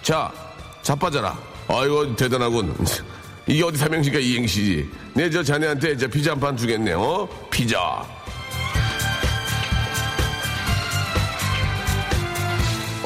자, 0.00 0.32
자빠져라. 0.80 1.38
아이고, 1.68 2.16
대단하군. 2.16 2.74
이게 3.46 3.62
어디 3.62 3.76
삼행시가 3.76 4.18
이행시지. 4.18 4.88
네, 5.12 5.28
저 5.28 5.42
자네한테 5.42 5.94
저 5.98 6.08
피자 6.08 6.30
한 6.32 6.40
판 6.40 6.56
주겠네, 6.56 6.94
어? 6.94 7.28
피자. 7.50 8.02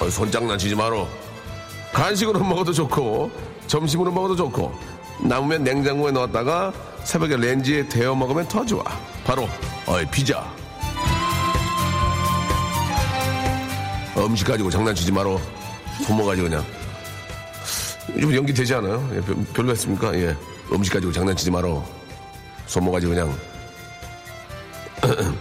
어, 0.00 0.08
손장난치지 0.08 0.74
마라. 0.74 1.06
간식으로 1.92 2.40
먹어도 2.40 2.72
좋고 2.72 3.30
점심으로 3.66 4.10
먹어도 4.12 4.36
좋고 4.36 4.72
남으면 5.22 5.64
냉장고에 5.64 6.12
넣었다가 6.12 6.72
새벽에 7.04 7.36
렌즈에 7.36 7.88
데워 7.88 8.14
먹으면 8.14 8.46
더 8.48 8.64
좋아. 8.64 8.82
바로 9.24 9.48
어이 9.86 10.06
피자. 10.10 10.44
음식 14.16 14.46
가지고 14.46 14.70
장난치지 14.70 15.12
마라. 15.12 15.36
손모 16.06 16.24
가지고 16.26 16.48
그냥 16.48 16.64
좀 18.20 18.34
연기 18.34 18.52
되지 18.52 18.74
않아요? 18.74 19.08
예, 19.14 19.20
별- 19.20 19.44
별로였습니까? 19.54 20.14
예. 20.16 20.36
음식 20.72 20.92
가지고 20.92 21.12
장난치지 21.12 21.50
마라. 21.50 21.68
손모 22.66 22.92
가지고 22.92 23.14
그냥 23.14 23.38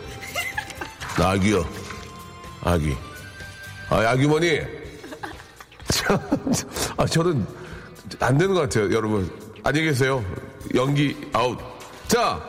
나 1.17 1.29
아기요. 1.31 1.65
아기. 2.63 2.95
아, 3.89 3.97
아규머니. 4.09 4.59
참, 5.89 6.19
아, 6.97 7.05
저는 7.05 7.45
안 8.19 8.37
되는 8.37 8.53
것 8.53 8.61
같아요, 8.61 8.93
여러분. 8.93 9.29
안녕히 9.63 9.87
계세요. 9.87 10.23
연기 10.75 11.17
아웃. 11.33 11.57
자, 12.07 12.39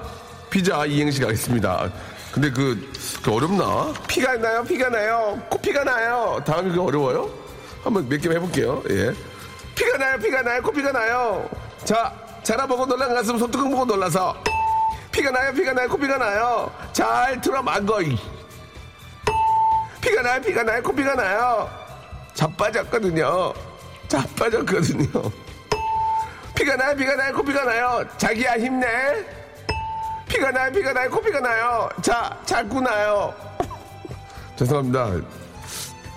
피자 0.51 0.85
이행시 0.85 1.21
가겠습니다. 1.21 1.91
근데 2.33 2.51
그, 2.51 2.91
그 3.23 3.35
어렵나? 3.35 3.93
피가 4.07 4.37
나요, 4.37 4.63
피가 4.65 4.89
나요, 4.89 5.41
코피가 5.51 5.83
나요. 5.85 6.41
다음이 6.45 6.73
그 6.73 6.83
어려워요? 6.83 7.29
한번 7.83 8.09
몇 8.09 8.19
개 8.21 8.29
해볼게요. 8.29 8.83
예. 8.91 9.13
피가 9.75 9.97
나요, 9.99 10.19
피가 10.19 10.43
나요, 10.43 10.63
코피가 10.63 10.93
나요. 10.93 11.49
자, 11.85 12.13
자라보고 12.43 12.87
놀란 12.87 13.15
가슴 13.15 13.39
솥뚜껑 13.39 13.71
보고 13.71 13.85
놀라서. 13.85 14.37
피가 15.11 15.31
나요, 15.31 15.53
피가 15.53 15.73
나요, 15.73 15.89
코피가 15.89 16.19
나요. 16.19 16.71
잘 16.93 17.41
틀어막어. 17.41 17.99
이. 20.01 20.11
피가 20.11 20.23
나요, 20.23 20.41
피가 20.41 20.63
나요, 20.63 20.83
코피가 20.83 21.15
나요. 21.15 21.71
자빠졌거든요. 22.35 23.53
자빠졌거든요. 24.09 25.31
피가 26.55 26.77
나요, 26.77 26.97
피가 26.97 27.17
나요, 27.17 27.35
코피가 27.35 27.65
나요. 27.65 28.05
자기야, 28.17 28.55
힘내. 28.55 28.87
피가 30.29 30.51
나요, 30.51 30.73
피가 30.73 30.93
나요, 30.93 31.11
코피가 31.11 31.41
나요. 31.41 31.89
자, 32.03 32.39
자꾸 32.45 32.81
나요. 32.81 33.35
죄송합니다. 34.57 35.21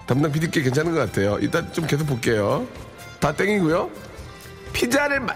담당 0.05 0.31
PD께 0.31 0.61
괜찮은 0.61 0.93
것 0.93 0.99
같아요. 0.99 1.37
일단 1.39 1.71
좀 1.71 1.87
계속 1.87 2.05
볼게요. 2.05 2.67
다 3.19 3.31
땡이고요. 3.31 3.89
피자를 4.73 5.19
마... 5.21 5.33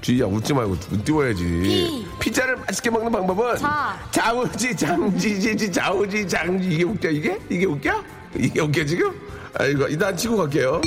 주희야 0.00 0.24
웃지 0.26 0.54
말고 0.54 0.76
띄워야지. 1.04 1.44
피. 1.44 2.06
피자를 2.18 2.56
맛있게 2.56 2.90
먹는 2.90 3.12
방법은 3.12 3.56
자. 3.56 3.98
자우지 4.10 4.74
장지지지 4.76 5.70
자우지 5.70 6.26
장지 6.26 6.68
이게 6.68 6.84
웃겨 6.84 7.08
이게 7.10 7.38
이게 7.50 7.66
웃겨 7.66 8.02
이게 8.36 8.60
웃겨 8.60 8.84
지금? 8.86 9.12
아이고 9.58 9.86
일단 9.88 10.16
치고 10.16 10.36
갈게요. 10.38 10.80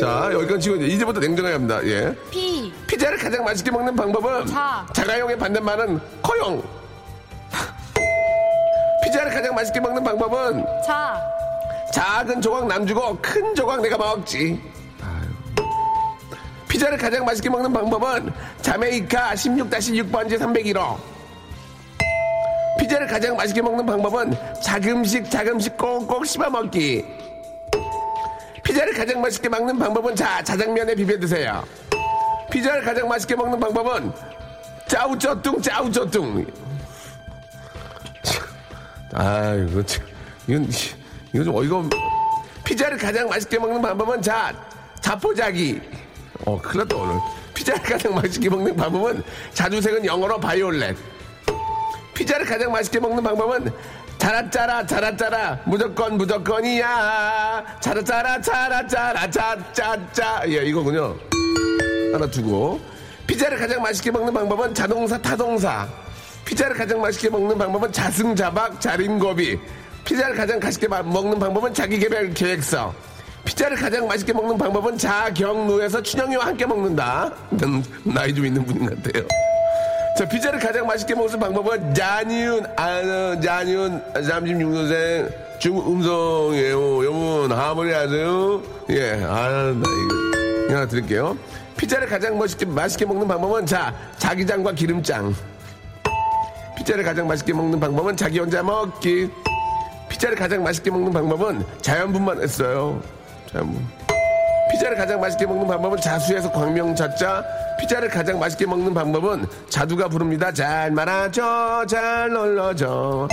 자 0.00 0.30
여기까지 0.32 0.60
치고 0.60 0.76
이제 0.76 0.86
이제부터 0.86 1.20
냉정해야 1.20 1.54
합니다. 1.54 1.80
예. 1.84 2.14
피. 2.30 2.72
피자를 2.86 3.16
가장 3.18 3.44
맛있게 3.44 3.70
먹는 3.70 3.94
방법은 3.94 4.46
자. 4.46 4.86
자가용의 4.92 5.38
반대말은 5.38 6.00
커용. 6.22 6.62
피자를 9.04 9.32
가장 9.32 9.54
맛있게 9.54 9.78
먹는 9.78 10.02
방법은 10.02 10.64
자. 10.84 11.20
작은 11.94 12.40
조각 12.40 12.66
남주고 12.66 13.18
큰 13.20 13.54
조각 13.54 13.80
내가 13.82 13.98
먹지. 13.98 14.60
피자를 16.72 16.96
가장 16.96 17.22
맛있게 17.26 17.50
먹는 17.50 17.70
방법은 17.70 18.32
자메이카 18.62 19.34
16-6번지 19.34 20.38
301호. 20.38 20.98
피자를 22.78 23.06
가장 23.06 23.36
맛있게 23.36 23.60
먹는 23.60 23.84
방법은 23.84 24.34
자금씩 24.64 25.30
자금씩 25.30 25.76
꼭꼭 25.76 26.24
씹어 26.24 26.48
먹기. 26.48 27.04
피자를 28.62 28.94
가장 28.94 29.20
맛있게 29.20 29.50
먹는 29.50 29.78
방법은 29.78 30.16
자 30.16 30.42
자장면에 30.42 30.94
비벼 30.94 31.18
드세요. 31.18 31.62
피자를 32.50 32.82
가장 32.82 33.06
맛있게 33.06 33.36
먹는 33.36 33.60
방법은 33.60 34.10
짜우쩌뚱 34.88 35.60
짜우쩌뚱. 35.60 36.46
아이고 39.12 39.84
참, 39.84 40.06
이건 40.46 40.70
이거 41.34 41.44
좀 41.44 41.54
어이가 41.54 41.76
없... 41.76 41.90
피자를 42.64 42.96
가장 42.96 43.28
맛있게 43.28 43.58
먹는 43.58 43.82
방법은 43.82 44.22
자 44.22 44.54
자포자기. 45.02 46.01
어 46.46 46.60
큰일 46.60 46.78
났다 46.78 46.96
오늘. 46.96 47.16
피자를 47.54 47.82
가장 47.82 48.14
맛있게 48.14 48.48
먹는 48.48 48.74
방법은 48.76 49.22
자주색은 49.54 50.04
영어로 50.06 50.38
바이올렛. 50.40 50.96
피자를 52.14 52.44
가장 52.46 52.72
맛있게 52.72 52.98
먹는 53.00 53.22
방법은 53.22 53.70
자라짜라 54.18 54.86
자라짜라 54.86 55.60
무조건 55.64 56.16
무조건이야. 56.16 57.64
자라짜라 57.80 58.40
자라짜라 58.40 59.30
짜짜짜. 59.30 60.42
예 60.48 60.64
이거군요. 60.64 61.16
하나 62.12 62.26
두고. 62.26 62.80
피자를 63.26 63.58
가장 63.58 63.80
맛있게 63.82 64.10
먹는 64.10 64.32
방법은 64.34 64.74
자동사 64.74 65.18
타동사. 65.18 65.88
피자를 66.44 66.76
가장 66.76 67.00
맛있게 67.00 67.30
먹는 67.30 67.56
방법은 67.56 67.92
자승자박 67.92 68.80
자린고비. 68.80 69.58
피자를 70.04 70.34
가장 70.34 70.58
맛있게 70.58 70.88
마- 70.88 71.02
먹는 71.02 71.38
방법은 71.38 71.72
자기개발 71.72 72.30
계획서 72.34 72.92
피자를 73.44 73.76
가장 73.76 74.06
맛있게 74.06 74.32
먹는 74.32 74.56
방법은 74.56 74.98
자경루에서 74.98 76.02
춘영이와 76.02 76.46
함께 76.46 76.64
먹는다 76.66 77.32
음, 77.64 77.82
나이 78.04 78.34
좀 78.34 78.46
있는 78.46 78.64
분인 78.64 78.86
것 78.86 79.02
같아요 79.02 79.26
자, 80.16 80.28
피자를 80.28 80.58
가장 80.58 80.86
맛있게 80.86 81.14
먹는 81.14 81.40
방법은 81.40 81.94
잔이윤, 81.94 82.66
아, 82.76 83.40
잔이윤 83.40 84.12
36도생 84.12 85.32
중음성이에요. 85.58 86.98
여러분, 87.04 87.50
하모니 87.52 87.92
하세요? 87.92 88.62
예, 88.90 89.24
아, 89.24 89.72
나 89.74 89.82
이거 90.66 90.74
하나 90.74 90.86
드릴게요. 90.86 91.36
피자를 91.78 92.06
가장 92.06 92.36
맛있게, 92.36 92.66
맛있게 92.66 93.06
먹는 93.06 93.26
방법은 93.26 93.64
자, 93.64 93.94
자기장과 94.18 94.72
기름장. 94.72 95.34
피자를 96.76 97.04
가장 97.04 97.26
맛있게 97.26 97.54
먹는 97.54 97.80
방법은 97.80 98.16
자기 98.16 98.38
혼자 98.38 98.62
먹기. 98.62 99.30
피자를 100.10 100.36
가장 100.36 100.62
맛있게 100.62 100.90
먹는 100.90 101.10
방법은 101.10 101.64
자연분만 101.80 102.42
했어요. 102.42 103.02
자연분. 103.52 103.86
피자를 104.70 104.96
가장 104.96 105.20
맛있게 105.20 105.44
먹는 105.46 105.66
방법은 105.66 106.00
자수에서 106.00 106.50
광명자자. 106.50 107.44
피자를 107.78 108.08
가장 108.08 108.38
맛있게 108.38 108.64
먹는 108.64 108.94
방법은 108.94 109.46
자두가 109.68 110.08
부릅니다. 110.08 110.50
잘 110.52 110.90
말아줘, 110.90 111.84
잘 111.88 112.30
놀러줘. 112.30 113.28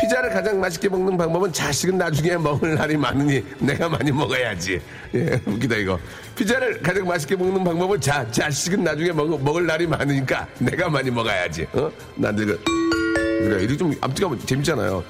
피자를 0.00 0.30
가장 0.30 0.60
맛있게 0.60 0.88
먹는 0.88 1.18
방법은 1.18 1.52
자식은 1.52 1.98
나중에 1.98 2.36
먹을 2.36 2.76
날이 2.76 2.96
많으니 2.96 3.44
내가 3.58 3.88
많이 3.88 4.10
먹어야지. 4.12 4.80
예, 5.14 5.40
웃기다 5.44 5.74
이거. 5.76 5.98
피자를 6.36 6.80
가장 6.80 7.06
맛있게 7.06 7.36
먹는 7.36 7.64
방법은 7.64 8.00
자, 8.00 8.24
자식은 8.30 8.84
나중에 8.84 9.12
먹, 9.12 9.42
먹을 9.42 9.66
날이 9.66 9.86
많으니까 9.86 10.46
내가 10.58 10.88
많이 10.88 11.10
먹어야지. 11.10 11.66
어? 11.72 11.90
난들 12.14 12.46
그, 12.46 12.64
그래, 12.64 13.62
이렇게 13.62 13.76
좀 13.76 13.92
앞뒤가 14.00 14.30
재밌잖아요. 14.46 15.02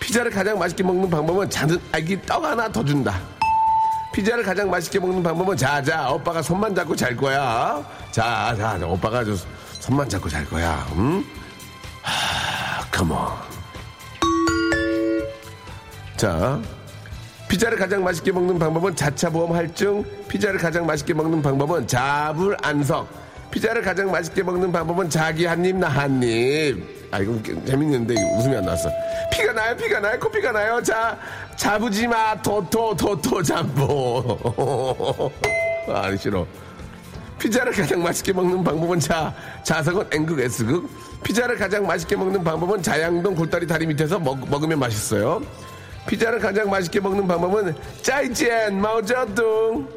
피자를 0.00 0.30
가장 0.30 0.58
맛있게 0.58 0.82
먹는 0.84 1.10
방법은 1.10 1.50
작은 1.50 1.78
아기 1.90 2.20
떡 2.22 2.44
하나 2.44 2.70
더 2.70 2.84
준다. 2.84 3.20
피자를 4.12 4.42
가장 4.44 4.70
맛있게 4.70 4.98
먹는 4.98 5.22
방법은 5.22 5.56
자자 5.56 6.10
오빠가 6.10 6.42
손만 6.42 6.74
잡고 6.74 6.94
잘 6.94 7.16
거야. 7.16 7.82
자, 8.10 8.54
자, 8.58 8.78
자, 8.78 8.86
오빠가 8.86 9.24
저 9.24 9.32
손만 9.80 10.08
잡고 10.08 10.28
잘 10.28 10.44
거야. 10.46 10.86
응? 10.96 11.24
하, 12.02 12.84
컴온. 12.90 13.18
자, 16.16 16.60
피자를 17.48 17.76
가장 17.78 18.04
맛있게 18.04 18.32
먹는 18.32 18.58
방법은 18.58 18.94
자차 18.94 19.30
보험 19.30 19.54
할증. 19.54 20.04
피자를 20.28 20.58
가장 20.58 20.86
맛있게 20.86 21.14
먹는 21.14 21.42
방법은 21.42 21.86
자불 21.86 22.56
안석. 22.62 23.08
피자를 23.50 23.82
가장 23.82 24.10
맛있게 24.10 24.42
먹는 24.42 24.72
방법은 24.72 25.10
자기 25.10 25.44
한 25.46 25.62
입 25.64 25.76
나 25.76 25.88
한 25.88 26.22
입. 26.22 27.02
아 27.10 27.18
이거 27.18 27.34
재밌는데 27.66 28.14
웃음이 28.38 28.56
안 28.56 28.64
났어. 28.64 28.88
피가 29.30 29.52
나요, 29.52 29.76
피가 29.76 30.00
나요, 30.00 30.18
코피가 30.18 30.52
나요. 30.52 30.82
자, 30.82 31.18
자부지 31.62 32.08
마, 32.08 32.34
토토 32.42 32.92
토토 32.96 33.40
잠보. 33.40 35.30
아 35.86 36.16
싫어. 36.16 36.44
피자를 37.38 37.72
가장 37.72 38.02
맛있게 38.02 38.32
먹는 38.32 38.64
방법은 38.64 38.98
자, 38.98 39.32
자석은 39.62 40.08
N극, 40.10 40.40
S극. 40.40 40.90
피자를 41.22 41.56
가장 41.56 41.86
맛있게 41.86 42.16
먹는 42.16 42.42
방법은 42.42 42.82
자양동 42.82 43.36
골다리 43.36 43.64
다리 43.64 43.86
밑에서 43.86 44.18
먹, 44.18 44.40
먹으면 44.50 44.80
맛있어요. 44.80 45.40
피자를 46.08 46.40
가장 46.40 46.68
맛있게 46.68 46.98
먹는 46.98 47.28
방법은 47.28 47.76
짜이젠 48.02 48.80
마오쩌둥. 48.80 49.88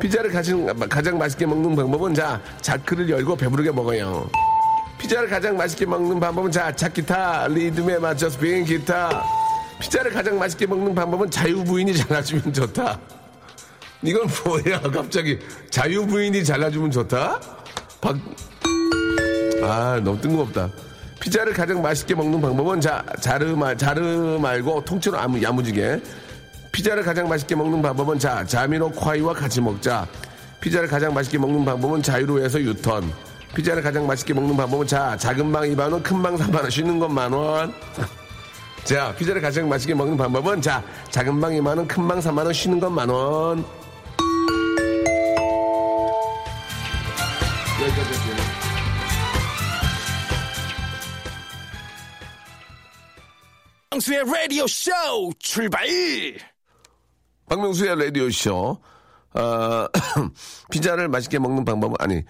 피자를 0.00 0.32
가장, 0.32 0.64
가장 0.88 1.18
맛있게 1.18 1.44
먹는 1.44 1.76
방법은 1.76 2.14
자, 2.14 2.40
자크를 2.62 3.10
열고 3.10 3.36
배부르게 3.36 3.70
먹어요. 3.70 4.30
피자를 4.96 5.28
가장 5.28 5.58
맛있게 5.58 5.84
먹는 5.84 6.18
방법은 6.18 6.50
자, 6.50 6.74
자기타 6.74 7.48
리듬에 7.48 7.98
맞춰서 7.98 8.38
비행 8.38 8.64
기타. 8.64 9.39
피자를 9.80 10.12
가장 10.12 10.38
맛있게 10.38 10.66
먹는 10.66 10.94
방법은 10.94 11.30
자유부인이 11.30 11.94
잘라주면 11.96 12.52
좋다. 12.52 12.98
이건 14.02 14.28
뭐야, 14.44 14.80
갑자기. 14.80 15.38
자유부인이 15.70 16.44
잘라주면 16.44 16.90
좋다? 16.90 17.40
박, 18.00 18.16
아, 19.62 20.00
너무 20.02 20.20
뜬금없다. 20.20 20.70
피자를 21.20 21.52
가장 21.52 21.82
맛있게 21.82 22.14
먹는 22.14 22.40
방법은 22.40 22.80
자, 22.80 23.04
자르, 23.20 23.44
말, 23.56 23.76
자르 23.76 24.38
말고 24.40 24.84
통째로 24.84 25.18
아무, 25.18 25.42
야무지게. 25.42 26.00
피자를 26.72 27.02
가장 27.02 27.28
맛있게 27.28 27.54
먹는 27.56 27.82
방법은 27.82 28.18
자, 28.18 28.44
자미로콰이와 28.46 29.34
같이 29.34 29.60
먹자. 29.60 30.06
피자를 30.60 30.88
가장 30.88 31.12
맛있게 31.12 31.36
먹는 31.38 31.64
방법은 31.64 32.02
자유로에서 32.02 32.60
유턴. 32.60 33.12
피자를 33.54 33.82
가장 33.82 34.06
맛있게 34.06 34.32
먹는 34.32 34.56
방법은 34.56 34.86
자, 34.86 35.16
작은 35.16 35.52
방 35.52 35.64
2만원, 35.64 36.02
큰 36.02 36.22
방 36.22 36.36
3만원, 36.36 36.70
쉬는 36.70 36.98
건 36.98 37.12
만원. 37.12 37.74
자, 38.84 39.14
피자를 39.14 39.40
가장 39.40 39.68
맛있게 39.68 39.94
먹는 39.94 40.16
방법은 40.16 40.60
자, 40.62 40.82
작은 41.10 41.40
방 41.40 41.52
2만원, 41.52 41.86
큰 41.86 42.08
방 42.08 42.18
3만원, 42.18 42.52
쉬는 42.52 42.80
건 42.80 42.94
만원. 42.94 43.64
박명수의 53.90 54.24
라디오 54.24 54.66
쇼 54.66 54.90
출발! 55.38 55.86
박명수의 57.48 57.96
라디오 58.04 58.30
쇼. 58.30 58.78
어, 59.32 59.86
피자를 60.70 61.08
맛있게 61.08 61.38
먹는 61.38 61.64
방법은, 61.64 61.96
아니, 62.00 62.22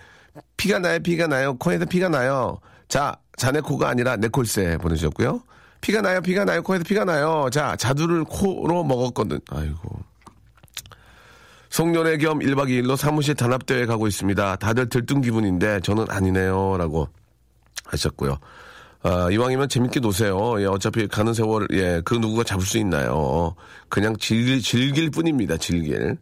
피가 0.57 0.79
나요, 0.79 0.99
피가 1.01 1.27
나요, 1.27 1.57
코에서 1.59 1.85
피가 1.85 2.09
나요. 2.09 2.61
자, 2.89 3.15
자네 3.37 3.61
코가 3.61 3.89
아니라 3.89 4.17
내 4.17 4.29
콜세 4.29 4.77
보내주셨고요. 4.79 5.43
피가 5.81 6.03
나요, 6.03 6.21
피가 6.21 6.45
나요, 6.45 6.63
코에서 6.63 6.85
피가 6.85 7.05
나요. 7.05 7.49
자, 7.51 7.77
자두를 7.77 8.25
코로 8.25 8.85
먹었거든. 8.85 9.41
아이고. 9.51 10.01
송년회 11.71 12.19
겸 12.19 12.41
1박 12.41 12.69
2일로 12.69 12.97
사무실 12.97 13.35
단합대회 13.35 13.87
가고 13.87 14.07
있습니다. 14.07 14.57
다들 14.57 14.89
들뜬 14.89 15.21
기분인데 15.21 15.81
저는 15.81 16.07
아니네요. 16.09 16.77
라고 16.77 17.09
하셨고요. 17.85 18.39
아, 19.03 19.31
이왕이면 19.31 19.69
재밌게 19.69 20.01
노세요. 20.01 20.61
예, 20.61 20.67
어차피 20.67 21.07
가는 21.09 21.33
세월, 21.33 21.67
예, 21.73 22.03
그 22.05 22.15
누구가 22.15 22.45
잡을 22.45 22.67
수 22.67 22.77
있나요? 22.79 23.55
그냥 23.89 24.15
즐길, 24.19 24.61
즐길 24.61 25.11
뿐입니다. 25.11 25.57
즐길. 25.57 26.19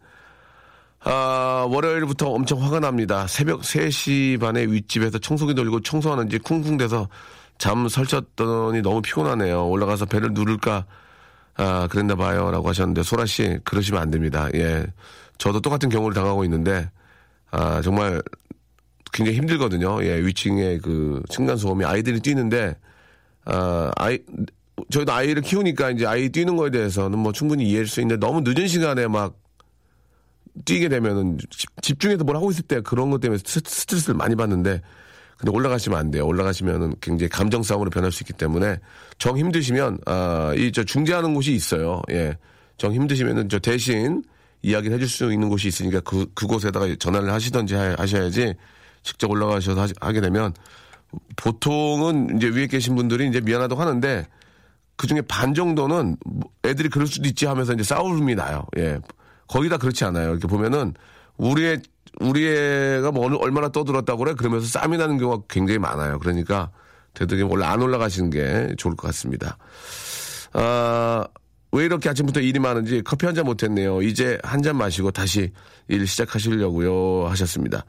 아, 1.01 1.66
월요일부터 1.68 2.29
엄청 2.29 2.62
화가 2.62 2.81
납니다. 2.81 3.27
새벽 3.27 3.62
3시 3.62 4.38
반에 4.38 4.64
윗집에서 4.66 5.18
청소기 5.18 5.55
돌리고 5.55 5.81
청소하는지 5.81 6.38
쿵쿵대서 6.38 7.09
잠 7.59 7.88
설쳤더니 7.88 8.83
너무 8.83 9.03
피곤하네요. 9.03 9.68
올라가서 9.68 10.07
벨을 10.07 10.33
누를까, 10.33 10.87
아, 11.57 11.88
그랬나 11.90 12.14
봐요. 12.14 12.51
라고 12.51 12.68
하셨는데, 12.68 13.03
소라 13.03 13.27
씨, 13.27 13.59
그러시면 13.64 14.01
안 14.01 14.11
됩니다. 14.11 14.49
예. 14.55 14.87
저도 15.38 15.61
똑같은 15.61 15.88
경우를 15.88 16.14
당하고 16.14 16.44
있는데, 16.44 16.88
아, 17.51 17.83
정말 17.83 18.23
굉장히 19.12 19.38
힘들거든요. 19.38 20.05
예, 20.05 20.18
위층에 20.25 20.79
그 20.79 21.23
층간소음이 21.29 21.85
아이들이 21.85 22.21
뛰는데, 22.21 22.77
아, 23.44 23.90
아이, 23.97 24.18
저희도 24.90 25.12
아이를 25.12 25.42
키우니까 25.42 25.90
이제 25.90 26.07
아이 26.07 26.29
뛰는 26.29 26.57
거에 26.57 26.71
대해서는 26.71 27.18
뭐 27.18 27.33
충분히 27.33 27.64
이해할 27.68 27.87
수 27.87 28.01
있는데 28.01 28.25
너무 28.25 28.42
늦은 28.44 28.68
시간에 28.68 29.09
막 29.09 29.35
뛰게 30.64 30.88
되면은 30.88 31.38
집- 31.51 31.83
집중해서 31.83 32.23
뭘 32.23 32.37
하고 32.37 32.51
있을 32.51 32.62
때 32.62 32.81
그런 32.81 33.11
것 33.11 33.21
때문에 33.21 33.38
스트- 33.38 33.68
스트레스를 33.68 34.14
많이 34.16 34.37
받는데 34.37 34.81
근데 35.38 35.53
올라가시면 35.53 35.98
안 35.98 36.11
돼요. 36.11 36.27
올라가시면은 36.27 36.94
굉장히 37.01 37.29
감정 37.31 37.62
싸움으로 37.62 37.90
변할 37.90 38.11
수 38.12 38.22
있기 38.24 38.33
때문에 38.35 38.79
정 39.18 39.38
힘드시면 39.38 39.98
아 40.07 40.53
이 40.57 40.72
저 40.72 40.83
중재하는 40.85 41.33
곳이 41.35 41.53
있어요. 41.55 42.03
예. 42.11 42.37
정 42.77 42.92
힘드시면은 42.92 43.48
저 43.48 43.59
대신 43.59 44.22
이야기를 44.62 44.94
해줄 44.96 45.09
수 45.09 45.33
있는 45.33 45.48
곳이 45.48 45.68
있으니까 45.68 46.01
그 46.01 46.27
그곳에다가 46.35 46.88
전화를 46.98 47.33
하시던지 47.33 47.74
하- 47.77 47.94
하셔야지 47.96 48.55
직접 49.05 49.31
올라가셔서 49.31 49.81
하시- 49.81 49.94
하게 50.01 50.20
되면 50.20 50.53
보통은 51.37 52.37
이제 52.37 52.48
위에 52.48 52.66
계신 52.66 52.96
분들이 52.96 53.29
이제 53.29 53.40
미안하다고 53.40 53.81
하는데 53.81 54.27
그 54.96 55.07
중에 55.07 55.20
반 55.22 55.55
정도는 55.55 56.16
뭐 56.27 56.51
애들이 56.64 56.88
그럴 56.88 57.07
수도 57.07 57.29
있지 57.29 57.46
하면서 57.46 57.72
이제 57.72 57.85
싸움이 57.85 58.35
나요. 58.35 58.64
예. 58.77 58.98
거의 59.46 59.68
다 59.70 59.77
그렇지 59.77 60.05
않아요. 60.05 60.31
이렇게 60.31 60.48
보면은 60.48 60.94
우리 61.37 61.64
애, 61.66 61.79
우리 62.20 62.46
애가 62.48 63.12
뭐 63.12 63.35
얼마나 63.38 63.68
떠들었다고 63.68 64.18
그래? 64.24 64.35
그러면서 64.35 64.66
싸움이 64.66 64.96
나는 64.96 65.18
경우가 65.18 65.44
굉장히 65.48 65.78
많아요. 65.78 66.18
그러니까 66.18 66.70
되도록이면 67.14 67.50
원래 67.50 67.64
안 67.64 67.81
올라가시는 67.81 68.31
게 68.31 68.74
좋을 68.76 68.96
것 68.96 69.07
같습니다. 69.09 69.57
아, 70.52 71.24
왜 71.72 71.85
이렇게 71.85 72.09
아침부터 72.09 72.40
일이 72.40 72.59
많은지 72.59 73.02
커피 73.02 73.26
한 73.26 73.35
잔 73.35 73.44
못했네요. 73.44 74.02
이제 74.02 74.38
한 74.42 74.62
잔 74.62 74.76
마시고 74.76 75.11
다시 75.11 75.52
일 75.88 76.07
시작하시려고요 76.07 77.28
하셨습니다. 77.28 77.85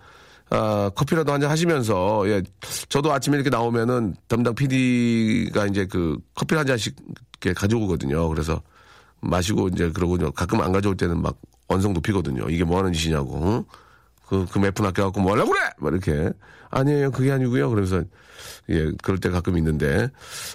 아, 0.52 0.89
커피라도 0.96 1.32
한 1.32 1.39
잔 1.42 1.52
하시면서, 1.52 2.28
예, 2.28 2.42
저도 2.89 3.13
아침에 3.13 3.36
이렇게 3.36 3.50
나오면은 3.52 4.15
담당 4.28 4.56
PD가 4.56 5.68
이제 5.68 5.86
그 5.86 6.18
커피 6.34 6.56
한 6.56 6.65
잔씩 6.65 6.96
이렇게 7.42 7.54
가져오거든요. 7.54 8.28
그래서 8.30 8.62
마시고 9.22 9.68
이제 9.70 9.92
그러고 9.92 10.18
가끔 10.32 10.62
안 10.62 10.72
가져올 10.72 10.98
때는 10.98 11.22
막 11.22 11.38
언성 11.68 11.94
높이거든요. 11.94 12.50
이게 12.50 12.63
뭐 12.63 12.80
하는 12.80 12.92
짓이냐고. 12.94 13.39
응? 13.44 13.63
그, 14.30 14.46
그 14.52 14.60
몇푼 14.60 14.86
아껴갖고 14.86 15.20
뭐 15.22 15.34
하려고 15.34 15.52
그래! 15.52 15.62
막 15.80 15.92
이렇게. 15.92 16.32
아니에요. 16.70 17.10
그게 17.12 17.32
아니고요. 17.32 17.68
그러면서, 17.70 18.04
예, 18.70 18.92
그럴 19.02 19.20
때 19.20 19.30
가끔 19.32 19.58
있는데. 19.58 20.08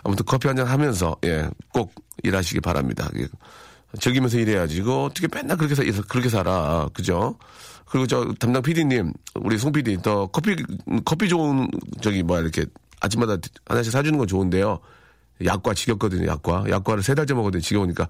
아무튼 0.05 0.25
커피 0.25 0.47
한 0.47 0.57
잔 0.57 0.67
하면서, 0.69 1.17
예, 1.25 1.51
꼭 1.73 1.93
일하시기 2.23 2.61
바랍니다. 2.61 3.11
예, 3.17 3.27
즐기면서 3.99 4.39
일해야지. 4.39 4.77
이거 4.77 5.05
어떻게 5.05 5.27
맨날 5.33 5.57
그렇게, 5.57 5.75
사, 5.75 5.83
그렇게 6.09 6.29
살아. 6.29 6.89
그죠? 6.95 7.37
그리고 7.87 8.07
저 8.07 8.33
담당 8.39 8.63
PD님, 8.63 9.13
우리 9.41 9.59
송 9.59 9.73
PD, 9.73 10.01
더 10.03 10.29
커피, 10.29 10.55
커피 11.05 11.29
좋은, 11.29 11.69
저기, 12.01 12.23
뭐야, 12.23 12.41
이렇게 12.43 12.65
아침마다 13.01 13.37
하나씩 13.67 13.93
사주는 13.93 14.17
건 14.17 14.27
좋은데요. 14.29 14.79
약과 15.45 15.75
지겹거든요, 15.75 16.29
약과. 16.29 16.67
약과를 16.71 17.03
세 17.03 17.15
달째 17.17 17.35
먹었는데 17.35 17.61
지겨우니까 17.61 18.09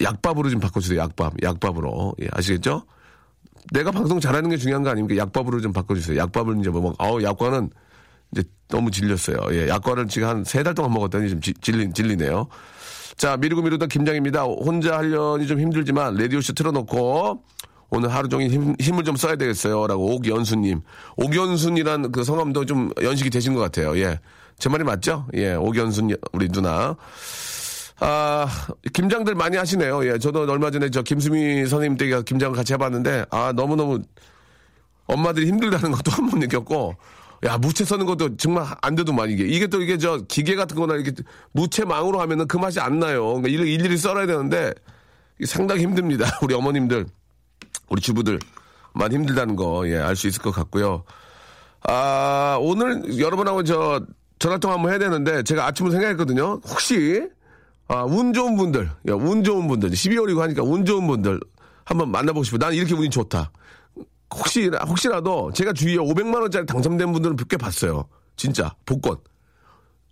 약밥으로 0.00 0.50
좀 0.50 0.60
바꿔주세요, 0.60 1.00
약밥. 1.00 1.34
약밥으로. 1.42 2.14
예, 2.22 2.28
아시겠죠? 2.32 2.84
내가 3.72 3.90
방송 3.90 4.20
잘하는 4.20 4.50
게 4.50 4.56
중요한 4.56 4.82
거 4.82 4.90
아닙니까? 4.90 5.20
약밥으로 5.22 5.60
좀 5.60 5.72
바꿔주세요. 5.72 6.16
약밥을 6.18 6.58
이제 6.60 6.70
뭐, 6.70 6.80
먹, 6.80 6.94
아우, 6.98 7.22
약과는 7.22 7.70
이제 8.32 8.44
너무 8.68 8.90
질렸어요. 8.90 9.36
예, 9.52 9.68
약과를 9.68 10.08
지금 10.08 10.28
한 10.28 10.42
세 10.44 10.62
달 10.62 10.74
동안 10.74 10.92
먹었더니 10.92 11.30
좀 11.30 11.40
지- 11.40 11.54
질리, 11.60 11.90
질리네요. 11.92 12.48
자, 13.16 13.36
미루고 13.36 13.62
미루던 13.62 13.88
김장입니다. 13.88 14.42
혼자 14.44 14.96
하려니 14.98 15.46
좀 15.46 15.60
힘들지만, 15.60 16.14
라디오쇼 16.14 16.52
틀어놓고, 16.52 17.42
오늘 17.90 18.12
하루 18.14 18.28
종일 18.28 18.50
힘, 18.50 18.74
힘을 18.78 19.02
좀 19.04 19.16
써야 19.16 19.34
되겠어요. 19.36 19.86
라고, 19.86 20.14
옥연수님. 20.16 20.82
옥연순이란 21.16 22.12
그 22.12 22.22
성함도 22.22 22.64
좀 22.66 22.90
연식이 23.02 23.30
되신 23.30 23.54
것 23.54 23.60
같아요. 23.60 23.98
예. 23.98 24.20
제 24.58 24.68
말이 24.68 24.84
맞죠? 24.84 25.26
예, 25.34 25.54
옥연순, 25.54 26.10
우리 26.32 26.48
누나. 26.48 26.96
아, 28.00 28.46
김장들 28.92 29.34
많이 29.34 29.56
하시네요. 29.56 30.06
예, 30.06 30.18
저도 30.18 30.42
얼마 30.50 30.70
전에 30.70 30.90
저 30.90 31.02
김수미 31.02 31.66
선생님 31.66 31.96
댁에 31.96 32.22
김장을 32.22 32.56
같이 32.56 32.72
해봤는데, 32.74 33.26
아, 33.30 33.52
너무너무 33.54 34.00
엄마들이 35.06 35.46
힘들다는 35.48 35.90
것도 35.92 36.10
한 36.12 36.30
번 36.30 36.40
느꼈고, 36.40 36.94
야, 37.44 37.56
무채 37.58 37.84
써는 37.84 38.06
것도 38.06 38.36
정말 38.36 38.66
안 38.82 38.94
되더만, 38.94 39.30
이게. 39.30 39.44
이게 39.46 39.66
또 39.66 39.80
이게 39.82 39.98
저 39.98 40.18
기계 40.28 40.54
같은 40.54 40.76
거나 40.76 40.94
이렇게 40.94 41.12
무채망으로 41.52 42.20
하면은 42.20 42.46
그 42.46 42.56
맛이 42.56 42.78
안 42.80 42.98
나요. 43.00 43.26
그러니까 43.34 43.48
일일이, 43.48 43.96
썰어야 43.96 44.26
되는데, 44.26 44.72
상당히 45.44 45.82
힘듭니다. 45.82 46.26
우리 46.42 46.54
어머님들, 46.54 47.06
우리 47.88 48.00
주부들, 48.00 48.38
많이 48.94 49.14
힘들다는 49.16 49.56
거, 49.56 49.88
예, 49.88 49.96
알 49.98 50.14
수 50.14 50.28
있을 50.28 50.40
것 50.42 50.52
같고요. 50.52 51.04
아, 51.82 52.58
오늘 52.60 53.18
여러분하고 53.18 53.62
저 53.64 54.04
전화통화 54.38 54.76
한번 54.76 54.90
해야 54.92 54.98
되는데, 55.00 55.42
제가 55.42 55.66
아침을 55.66 55.90
생각했거든요. 55.92 56.60
혹시, 56.66 57.22
아, 57.88 58.02
운 58.04 58.32
좋은 58.32 58.56
분들, 58.56 58.84
야, 59.08 59.14
운 59.14 59.42
좋은 59.44 59.66
분들, 59.66 59.90
12월이고 59.90 60.38
하니까 60.40 60.62
운 60.62 60.84
좋은 60.84 61.06
분들 61.06 61.40
한번 61.84 62.10
만나보고 62.10 62.44
싶어요. 62.44 62.58
난 62.58 62.74
이렇게 62.74 62.94
운이 62.94 63.08
좋다. 63.10 63.50
혹시, 64.34 64.70
혹시라도 64.86 65.50
제가 65.54 65.72
주위에 65.72 65.96
500만원짜리 65.96 66.66
당첨된 66.66 67.12
분들은 67.12 67.36
꽤 67.48 67.56
봤어요. 67.56 68.06
진짜, 68.36 68.74
복권. 68.84 69.16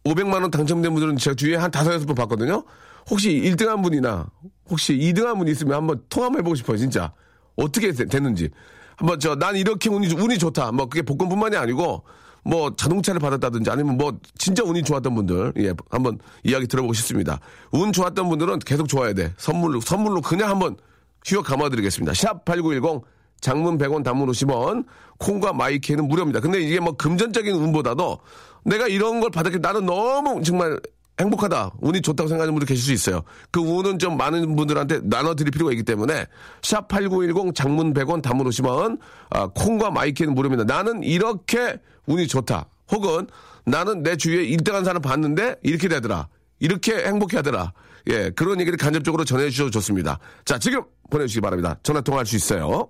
500만원 0.05 0.51
당첨된 0.51 0.93
분들은 0.95 1.17
제가 1.19 1.35
주위에 1.35 1.57
한 1.57 1.71
다섯 1.71 1.93
여섯 1.93 2.07
분 2.07 2.15
봤거든요. 2.15 2.65
혹시 3.11 3.31
1등 3.41 3.67
한 3.67 3.83
분이나 3.83 4.27
혹시 4.71 4.95
2등 4.97 5.25
한 5.25 5.37
분 5.39 5.47
있으면 5.49 5.75
한번 5.75 6.03
통화 6.09 6.27
한번 6.27 6.41
해보고 6.41 6.55
싶어요. 6.55 6.79
진짜. 6.79 7.13
어떻게 7.57 7.93
되- 7.93 8.07
됐는지. 8.07 8.49
한번 8.97 9.21
저, 9.21 9.35
난 9.35 9.55
이렇게 9.57 9.91
운이, 9.91 10.09
좋- 10.09 10.19
운이 10.19 10.39
좋다. 10.39 10.73
뭐 10.73 10.87
그게 10.89 11.03
복권뿐만이 11.03 11.57
아니고 11.57 12.05
뭐 12.47 12.75
자동차를 12.77 13.21
받았다든지 13.21 13.71
아니면 13.71 13.97
뭐 13.97 14.19
진짜 14.39 14.63
운이 14.63 14.85
좋았던 14.85 15.15
분들. 15.15 15.53
예, 15.59 15.75
한번 15.91 16.19
이야기 16.45 16.67
들어보고 16.67 16.95
싶습니다. 16.95 17.41
운 17.73 17.93
좋았던 17.93 18.29
분들은 18.29 18.61
계속 18.61 18.89
좋아야 18.89 19.13
돼. 19.13 19.33
선물로, 19.37 19.81
선물로 19.81 20.21
그냥 20.21 20.51
한번 20.51 20.77
휙 21.25 21.45
감아드리겠습니다. 21.45 22.15
샵 22.15 22.45
8910 22.45 23.03
장문 23.41 23.79
100원 23.79 24.05
단문 24.05 24.29
50원 24.31 24.85
콩과 25.19 25.53
마이케이는 25.53 26.07
무료입니다. 26.07 26.41
근데 26.41 26.61
이게 26.61 26.79
뭐 26.79 26.97
금전적인 26.97 27.53
운보다도 27.53 28.19
내가 28.65 28.87
이런 28.87 29.21
걸 29.21 29.31
받았기 29.31 29.59
나는 29.59 29.85
너무 29.85 30.43
정말 30.43 30.79
행복하다. 31.19 31.73
운이 31.81 32.03
좋다고 32.03 32.29
생각하는 32.29 32.55
분도 32.55 32.67
계실 32.67 32.85
수 32.85 32.93
있어요. 32.93 33.23
그 33.51 33.61
운은 33.61 33.99
좀 33.99 34.17
많은 34.17 34.55
분들한테 34.55 35.01
나눠드릴 35.05 35.51
필요가 35.51 35.73
있기 35.73 35.83
때문에 35.83 36.27
샵8910 36.61 37.55
장문 37.55 37.95
100원 37.95 38.23
단문 38.23 38.47
50원 38.49 38.99
아, 39.31 39.49
콩과 39.49 39.91
마이케이는 39.91 40.35
무료입니다. 40.35 40.65
나는 40.65 41.03
이렇게 41.03 41.81
운이 42.07 42.27
좋다. 42.29 42.67
혹은 42.93 43.27
나는 43.65 44.03
내 44.03 44.17
주위에 44.17 44.47
1등한 44.49 44.85
사람 44.85 45.03
봤는데 45.03 45.57
이렇게 45.63 45.89
되더라. 45.89 46.29
이렇게 46.61 47.05
행복해 47.05 47.37
하더라. 47.39 47.73
예, 48.09 48.31
그런 48.31 48.61
얘기를 48.61 48.79
간접적으로 48.79 49.25
전해주셔도 49.25 49.71
좋습니다. 49.71 50.19
자, 50.45 50.59
지금 50.59 50.83
보내주시기 51.11 51.41
바랍니다. 51.41 51.79
전화 51.83 52.01
통화할 52.01 52.25
수 52.25 52.37
있어요. 52.37 52.89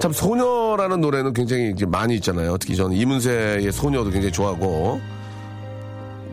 참 0.00 0.12
소녀라는 0.12 1.00
노래는 1.00 1.32
굉장히 1.34 1.74
많이 1.86 2.14
있잖아요. 2.16 2.56
특히 2.58 2.74
저는 2.76 2.96
이문세의 2.96 3.70
소녀도 3.72 4.10
굉장히 4.10 4.32
좋아하고 4.32 5.00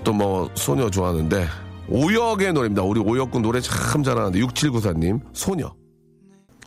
또 0.04 0.14
뭐 0.14 0.50
소녀 0.56 0.90
좋아하는데 0.90 1.48
오혁의 1.90 2.54
노래입니다. 2.54 2.82
우리 2.84 3.02
오혁군 3.02 3.42
노래 3.42 3.60
참 3.60 4.04
잘하는데 4.04 4.40
6794님 4.40 5.20
소녀. 5.34 5.74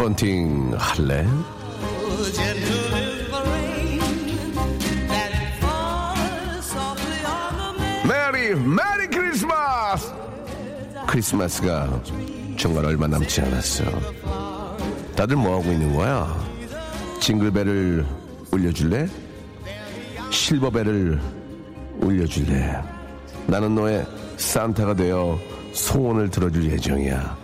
펀팅 0.00 0.72
할래? 0.78 1.26
메리 8.08 8.54
메리 8.54 9.06
크리스마스 9.08 10.12
크리스마스가 11.06 12.00
정말 12.60 12.84
얼마 12.84 13.06
남지 13.06 13.40
않았어. 13.40 13.84
다들 15.16 15.34
뭐하고 15.36 15.72
있는 15.72 15.96
거야? 15.96 16.46
징글벨을 17.18 18.04
울려줄래? 18.50 19.08
silver 20.30 20.71
bell을 20.71 21.18
울려줄래? 22.02 22.78
나는 23.46 23.74
너의 23.74 24.06
산타가 24.36 24.92
되어 24.92 25.38
소원을 25.72 26.28
들어줄 26.28 26.70
예정이야. 26.70 27.34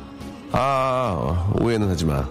아 0.53 1.51
오해는 1.63 1.89
하지 1.89 2.05
마. 2.05 2.29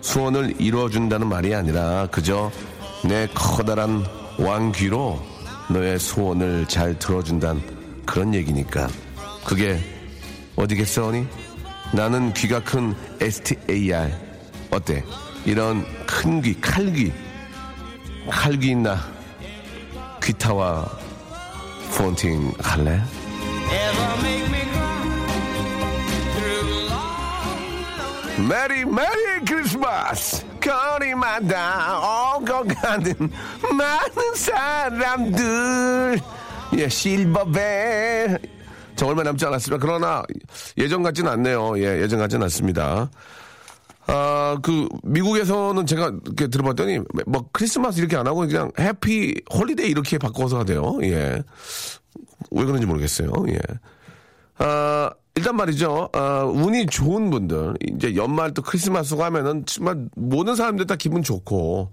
소원을 0.00 0.60
이루어준다는 0.60 1.26
말이 1.28 1.52
아니라 1.52 2.06
그저 2.12 2.52
내 3.04 3.26
커다란 3.34 4.04
왕귀로 4.38 5.20
너의 5.70 5.98
소원을 5.98 6.66
잘 6.68 6.96
들어준다는 7.00 7.60
그런 8.06 8.32
얘기니까. 8.32 8.86
그게 9.44 9.80
어디겠어 10.54 11.08
언니? 11.08 11.26
나는 11.92 12.32
귀가 12.34 12.62
큰 12.62 12.94
STAR 13.20 14.12
어때? 14.70 15.02
이런 15.44 15.84
큰 16.06 16.42
귀, 16.42 16.60
칼귀 16.60 17.12
칼귀 18.30 18.70
있나? 18.70 18.98
귀타와 20.22 20.86
폰팅 21.96 22.52
할래? 22.60 23.00
메리 28.48 28.84
메리 28.84 29.44
크리스마스 29.46 30.46
거리마다 30.60 31.98
오고 32.34 32.64
가는 32.66 33.14
많은 33.72 34.34
사람들 34.36 36.20
예 36.76 36.88
Silver 36.88 37.78
Bell 37.78 38.38
저 38.98 39.06
얼마 39.06 39.22
남지 39.22 39.46
않았습니다. 39.46 39.80
그러나 39.80 40.22
예전 40.76 41.02
같지는 41.02 41.30
않네요. 41.30 41.78
예 41.78 42.02
예전 42.02 42.18
같지는 42.18 42.42
않습니다. 42.44 43.10
아 44.06 44.56
그 44.62 44.88
미국에서는 45.02 45.86
제가 45.86 46.12
이렇게 46.24 46.48
들어봤더니 46.48 47.00
뭐 47.26 47.48
크리스마스 47.52 48.00
이렇게 48.00 48.16
안 48.16 48.26
하고 48.26 48.40
그냥 48.40 48.70
Happy 48.78 49.34
Holiday 49.54 49.88
이렇게 49.88 50.18
바꿔서 50.18 50.58
하대요. 50.60 50.98
예 51.02 51.42
왜 52.50 52.64
그런지 52.64 52.86
모르겠어요. 52.86 53.30
예. 53.48 53.58
아, 54.58 55.10
일단 55.34 55.56
말이죠. 55.56 56.08
아, 56.12 56.44
운이 56.44 56.86
좋은 56.86 57.30
분들, 57.30 57.74
이제 57.92 58.16
연말 58.16 58.52
또 58.54 58.62
크리스마스고 58.62 59.22
하면은 59.24 59.64
정말 59.66 60.06
모든 60.16 60.54
사람들 60.56 60.86
다 60.86 60.96
기분 60.96 61.22
좋고, 61.22 61.90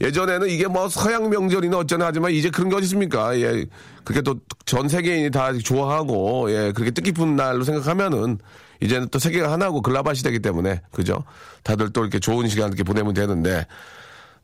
예전에는 0.00 0.48
이게 0.48 0.66
뭐 0.66 0.88
서양 0.88 1.30
명절이나 1.30 1.78
어쩌나 1.78 2.06
하지만 2.06 2.32
이제 2.32 2.50
그런 2.50 2.68
게 2.68 2.76
어디 2.76 2.84
있습니까? 2.84 3.38
예. 3.38 3.64
그게 4.04 4.20
또 4.22 4.36
전 4.66 4.88
세계인이 4.88 5.30
다 5.30 5.52
좋아하고, 5.52 6.50
예. 6.50 6.72
그렇게 6.72 6.90
뜻깊은 6.90 7.36
날로 7.36 7.64
생각하면은 7.64 8.38
이제는 8.80 9.08
또 9.10 9.18
세계가 9.18 9.52
하나고 9.52 9.82
글로벌 9.82 10.14
시대이기 10.14 10.40
때문에, 10.40 10.80
그죠? 10.90 11.22
다들 11.62 11.90
또 11.92 12.00
이렇게 12.00 12.18
좋은 12.18 12.48
시간 12.48 12.68
이렇게 12.68 12.82
보내면 12.82 13.12
되는데, 13.14 13.66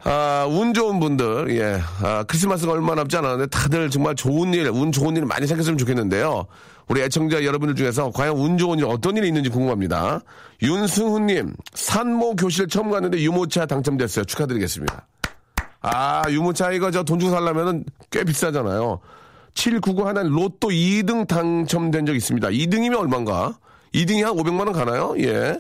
아, 0.05 0.47
운 0.49 0.73
좋은 0.73 1.01
분들, 1.01 1.57
예. 1.59 1.81
아, 2.03 2.23
크리스마스가 2.25 2.73
얼마 2.73 2.95
남지 2.95 3.17
않았는데 3.17 3.47
다들 3.49 3.91
정말 3.91 4.15
좋은 4.15 4.53
일, 4.55 4.69
운 4.69 4.93
좋은 4.93 5.17
일 5.17 5.25
많이 5.27 5.47
생겼으면 5.47 5.79
좋겠는데요. 5.79 6.47
우리 6.89 7.03
애청자 7.03 7.45
여러분들 7.45 7.75
중에서 7.77 8.11
과연 8.11 8.37
운 8.37 8.59
좋은 8.59 8.79
일 8.79 8.85
어떤 8.87 9.17
일이 9.17 9.29
있는지 9.29 9.49
궁금합니다. 9.49 10.21
윤승훈님, 10.63 11.55
산모 11.75 12.37
교실 12.37 12.69
처음 12.69 12.91
갔는데 12.91 13.21
유모차 13.21 13.67
당첨됐어요. 13.67 14.25
축하드리겠습니다. 14.27 15.07
아, 15.83 16.23
유모차 16.29 16.73
이거 16.73 16.91
저 16.91 17.03
돈 17.05 17.19
주고 17.19 17.33
살려면은 17.33 17.85
꽤 18.11 18.25
비싸잖아요. 18.25 19.01
799 19.55 20.07
하나 20.07 20.23
로또 20.23 20.69
2등 20.69 21.27
당첨된 21.27 22.07
적 22.07 22.15
있습니다. 22.15 22.49
2등이면 22.49 22.99
얼마인가? 22.99 23.59
2등이 23.95 24.23
한 24.23 24.35
500만 24.35 24.61
원 24.67 24.73
가나요? 24.73 25.15
예. 25.19 25.59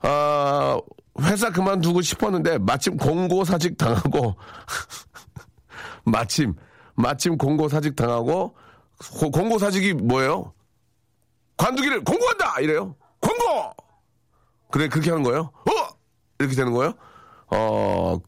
아, 0.00 0.78
회사 1.22 1.50
그만두고 1.50 2.02
싶었는데 2.02 2.58
마침 2.58 2.96
공고 2.96 3.44
사직 3.44 3.76
당하고 3.78 4.36
마침 6.04 6.54
마침 6.94 7.36
공고 7.38 7.68
사직 7.68 7.96
당하고 7.96 8.54
고- 9.18 9.30
공고 9.30 9.58
사직이 9.58 9.92
뭐예요? 9.94 10.52
관두기를 11.56 12.04
공고한다 12.04 12.60
이래요. 12.60 12.94
공고. 13.20 13.72
그래 14.70 14.88
그렇게 14.88 15.10
하는 15.10 15.22
거예요? 15.22 15.50
어 15.54 15.70
이렇게 16.38 16.54
되는 16.54 16.72
거예요? 16.72 16.92
어 17.50 18.18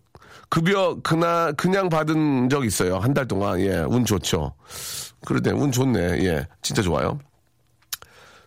급여 0.48 0.96
그나 1.03 1.53
그냥 1.53 1.88
받은 1.88 2.48
적 2.48 2.64
있어요 2.64 2.98
한 2.98 3.12
달 3.14 3.27
동안 3.27 3.61
예 3.61 3.81
운 3.81 4.05
좋죠. 4.05 4.55
그러네 5.27 5.51
운 5.51 5.70
좋네 5.72 6.24
예 6.24 6.46
진짜 6.62 6.83
좋아요. 6.83 7.18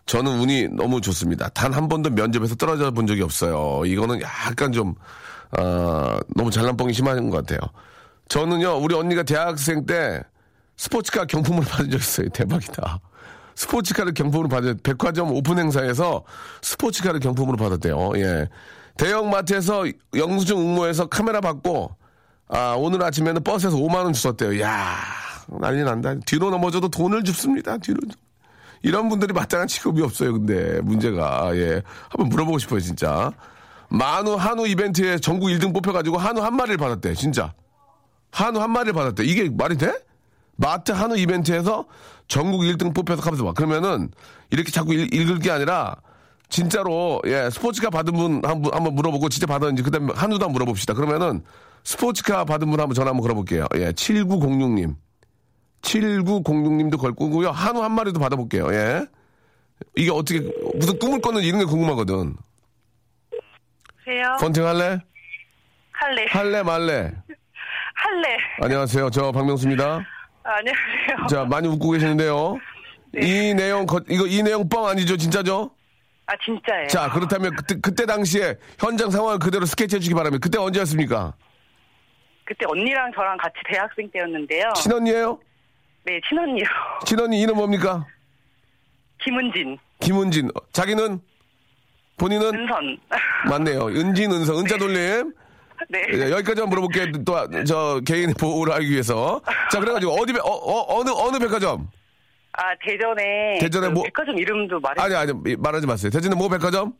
저는 0.06 0.40
운이 0.40 0.68
너무 0.68 1.00
좋습니다. 1.00 1.48
단 1.50 1.72
한 1.72 1.88
번도 1.88 2.10
면접에서 2.10 2.54
떨어져 2.56 2.90
본 2.90 3.06
적이 3.06 3.22
없어요. 3.22 3.84
이거는 3.86 4.20
약간 4.20 4.72
좀, 4.72 4.94
어, 5.58 6.18
너무 6.34 6.50
잘난뻥이 6.50 6.92
심한 6.92 7.30
것 7.30 7.36
같아요. 7.46 7.60
저는요, 8.28 8.78
우리 8.78 8.94
언니가 8.96 9.22
대학생 9.22 9.86
때 9.86 10.20
스포츠카 10.76 11.26
경품을 11.26 11.62
받은 11.70 11.90
적 11.90 12.00
있어요. 12.00 12.28
대박이다. 12.30 12.98
스포츠카를 13.54 14.12
경품으로 14.14 14.48
받은, 14.48 14.78
백화점 14.82 15.30
오픈 15.30 15.58
행사에서 15.58 16.24
스포츠카를 16.62 17.20
경품으로 17.20 17.56
받았대요. 17.56 18.12
예. 18.16 18.48
대형마트에서 18.96 19.84
영수증 20.14 20.58
응모해서 20.58 21.06
카메라 21.06 21.40
받고, 21.40 21.96
아, 22.48 22.74
오늘 22.78 23.02
아침에는 23.02 23.42
버스에서 23.42 23.76
5만 23.76 24.04
원 24.04 24.12
주셨대요. 24.12 24.60
야 24.60 24.96
난리 25.60 25.82
난다. 25.82 26.14
뒤로 26.26 26.50
넘어져도 26.50 26.88
돈을 26.88 27.24
줍습니다. 27.24 27.78
뒤로. 27.78 27.98
이런 28.82 29.08
분들이 29.08 29.32
마땅한 29.32 29.68
직업이 29.68 30.02
없어요, 30.02 30.32
근데. 30.32 30.80
문제가. 30.82 31.50
예. 31.56 31.82
한번 32.10 32.28
물어보고 32.28 32.58
싶어요, 32.58 32.80
진짜. 32.80 33.32
만우, 33.88 34.34
한우 34.34 34.66
이벤트에 34.66 35.18
전국 35.18 35.46
1등 35.46 35.72
뽑혀가지고 35.72 36.18
한우 36.18 36.40
한 36.42 36.56
마리를 36.56 36.76
받았대, 36.78 37.14
진짜. 37.14 37.52
한우 38.30 38.60
한 38.60 38.70
마리를 38.70 38.92
받았대. 38.92 39.24
이게 39.24 39.48
말이 39.50 39.76
돼? 39.76 39.92
마트 40.56 40.92
한우 40.92 41.16
이벤트에서 41.16 41.86
전국 42.28 42.62
1등 42.62 42.94
뽑혀서 42.94 43.22
가면서 43.22 43.44
봐. 43.44 43.52
그러면은 43.52 44.10
이렇게 44.50 44.70
자꾸 44.70 44.94
읽, 44.94 45.14
읽을 45.14 45.38
게 45.38 45.50
아니라 45.50 45.96
진짜로 46.52 47.20
예 47.26 47.48
스포츠카 47.50 47.88
받은 47.88 48.12
분 48.12 48.42
한번 48.44 48.74
한번 48.74 48.94
물어보고 48.94 49.30
진짜 49.30 49.46
받았는지 49.46 49.82
그다음 49.82 50.10
에 50.10 50.12
한우도 50.14 50.44
한번 50.44 50.52
물어봅시다. 50.52 50.92
그러면은 50.92 51.42
스포츠카 51.82 52.44
받은 52.44 52.68
분 52.70 52.78
한번 52.78 52.94
전화 52.94 53.08
한번 53.08 53.22
걸어볼게요. 53.22 53.64
예 53.76 53.90
7906님 53.92 54.94
7906님도 55.80 56.98
걸 57.00 57.14
거고요. 57.14 57.50
한우 57.50 57.82
한 57.82 57.92
마리도 57.92 58.20
받아볼게요. 58.20 58.68
예 58.74 59.06
이게 59.96 60.10
어떻게 60.10 60.40
무슨 60.74 60.98
꿈을 60.98 61.22
꿨는지 61.22 61.48
이런 61.48 61.58
게 61.60 61.64
궁금하거든. 61.64 62.36
세요 64.04 64.36
펀팅 64.38 64.66
할래? 64.66 64.98
할래. 65.92 66.26
할래 66.28 66.62
말래? 66.62 67.12
할래. 67.94 68.36
안녕하세요. 68.60 69.08
저 69.08 69.32
박명수입니다. 69.32 70.04
안녕하세요. 70.44 71.26
자 71.30 71.44
많이 71.46 71.66
웃고 71.66 71.92
계시는데요. 71.92 72.58
이 73.22 73.54
내용 73.54 73.86
거- 73.86 74.02
이거 74.10 74.26
이 74.26 74.42
내용 74.42 74.68
뻥 74.68 74.86
아니죠? 74.86 75.16
진짜죠? 75.16 75.70
아 76.26 76.34
진짜예요. 76.44 76.86
자, 76.88 77.10
그렇다면 77.10 77.54
그때, 77.56 77.74
그때 77.80 78.06
당시에 78.06 78.56
현장 78.78 79.10
상황을 79.10 79.38
그대로 79.38 79.66
스케치 79.66 79.96
해 79.96 80.00
주기 80.00 80.14
바랍니다. 80.14 80.40
그때 80.42 80.58
언제였습니까? 80.58 81.34
그때 82.44 82.64
언니랑 82.68 83.12
저랑 83.14 83.36
같이 83.38 83.56
대학생 83.68 84.10
때였는데요. 84.10 84.72
친언니예요? 84.76 85.38
네 86.04 86.20
친언니요. 86.28 86.64
친언니 87.06 87.40
이름 87.40 87.56
뭡니까? 87.56 88.06
김은진, 89.24 89.78
김은진. 90.00 90.48
어, 90.48 90.60
자기는? 90.72 91.20
본인은? 92.18 92.46
은선. 92.54 92.98
맞네요. 93.48 93.86
은진, 93.86 94.30
은서, 94.32 94.58
은자 94.58 94.76
돌림. 94.78 95.32
네. 95.88 96.02
예, 96.12 96.30
여기까지만 96.32 96.68
물어볼게요. 96.68 97.12
또, 97.24 97.64
저, 97.64 98.00
개인의 98.04 98.34
보호를 98.38 98.72
하기 98.74 98.88
위해서. 98.90 99.40
자, 99.70 99.78
그래가지고, 99.80 100.12
어디, 100.12 100.32
백- 100.32 100.44
어, 100.44 100.50
어, 100.50 100.98
어느, 100.98 101.10
어느 101.10 101.38
백화점? 101.38 101.88
아 102.52 102.74
대전에 102.84 103.58
대전에 103.60 103.88
그 103.88 103.92
뭐- 103.92 104.02
백화점 104.04 104.38
이름도 104.38 104.78
말해. 104.80 105.00
아니, 105.02 105.14
아니, 105.14 105.32
말하지 105.56 105.86
마세요. 105.86 106.10
대전에 106.10 106.34
뭐 106.34 106.48
백화점? 106.48 106.92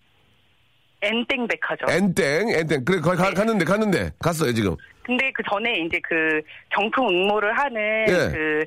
엔땡 1.02 1.46
백화점. 1.48 1.90
엔땡, 1.90 2.48
엔땡. 2.50 2.84
그래, 2.84 3.00
거기 3.00 3.16
가- 3.16 3.32
갔는데, 3.32 3.64
갔는데. 3.64 4.12
갔어요, 4.20 4.52
지금. 4.54 4.76
근데 5.04 5.30
그 5.32 5.42
전에 5.50 5.80
이제 5.80 6.00
그 6.08 6.40
경품 6.70 7.08
응모를 7.08 7.56
하는 7.58 7.80
예. 8.08 8.30
그. 8.32 8.64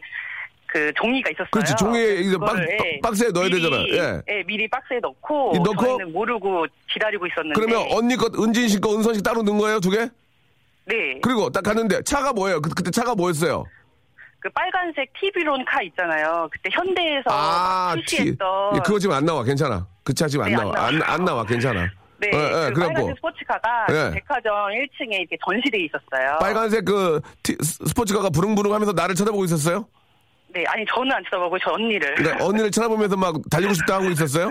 그 0.68 0.92
종이가 0.96 1.30
있었어요. 1.30 1.48
그렇지, 1.52 1.74
종이에 1.78 2.16
이제 2.16 2.38
박- 2.38 2.48
그거를, 2.48 2.78
박- 2.78 2.86
예, 2.86 3.00
박스에 3.02 3.30
넣어야 3.30 3.48
미리, 3.48 3.62
되잖아요. 3.62 3.86
예. 3.94 4.22
예, 4.28 4.44
미리 4.44 4.68
박스에 4.68 5.00
넣고, 5.02 5.54
이 5.56 5.60
넣고? 5.60 6.00
모르고 6.12 6.66
기다리고 6.92 7.26
있었는데. 7.28 7.54
그러면 7.58 7.88
언니 7.94 8.18
것, 8.18 8.38
은진 8.38 8.68
씨 8.68 8.82
거, 8.82 8.94
은선 8.94 9.14
씨 9.14 9.24
따로 9.24 9.42
넣은 9.42 9.58
거예요, 9.58 9.80
두 9.80 9.90
개? 9.90 10.00
네. 10.00 11.20
그리고 11.22 11.50
딱 11.50 11.62
갔는데, 11.64 12.02
차가 12.02 12.34
뭐예요? 12.34 12.60
그, 12.60 12.70
그때 12.72 12.92
차가 12.92 13.16
뭐였어요? 13.16 13.64
그 14.46 14.50
빨간색 14.52 15.12
TV론 15.20 15.66
카 15.66 15.82
있잖아요. 15.82 16.48
그때 16.52 16.70
현대에서 16.72 17.24
아, 17.32 17.96
막 17.96 18.06
출시했던. 18.06 18.74
티- 18.74 18.78
예, 18.78 18.80
그거 18.86 19.00
지금 19.00 19.16
안 19.16 19.26
나와. 19.26 19.44
괜찮아. 19.44 19.88
그 20.04 20.14
차 20.14 20.28
지금 20.28 20.46
안 20.46 20.52
네, 20.52 20.56
나와. 20.58 20.72
안 20.86 21.02
안, 21.02 21.26
나와. 21.26 21.44
괜찮아. 21.44 21.90
네, 22.20 22.30
예, 22.32 22.38
예, 22.38 22.42
그 22.70 22.74
그래갖고. 22.76 22.80
빨간색 22.94 23.16
스포츠카가 23.18 23.88
예. 23.90 24.12
백화점 24.14 24.54
1층에 24.70 25.14
이렇게 25.22 25.36
전시돼 25.44 25.80
있었어요. 25.86 26.38
빨간색 26.40 26.86
그 26.86 27.20
티- 27.42 27.58
스포츠카가 27.60 28.30
부릉부릉 28.30 28.72
하면서 28.72 28.94
나를 28.94 29.16
쳐다보고 29.16 29.46
있었어요? 29.46 29.88
네, 30.50 30.64
아니 30.68 30.86
저는 30.94 31.12
안 31.12 31.24
쳐다보고 31.24 31.58
저 31.58 31.72
언니를. 31.72 32.14
그러니까 32.14 32.46
언니를 32.46 32.70
쳐다보면서 32.70 33.18
막 33.18 33.36
달리고 33.50 33.74
싶다 33.74 33.96
하고 33.96 34.06
있었어요? 34.12 34.50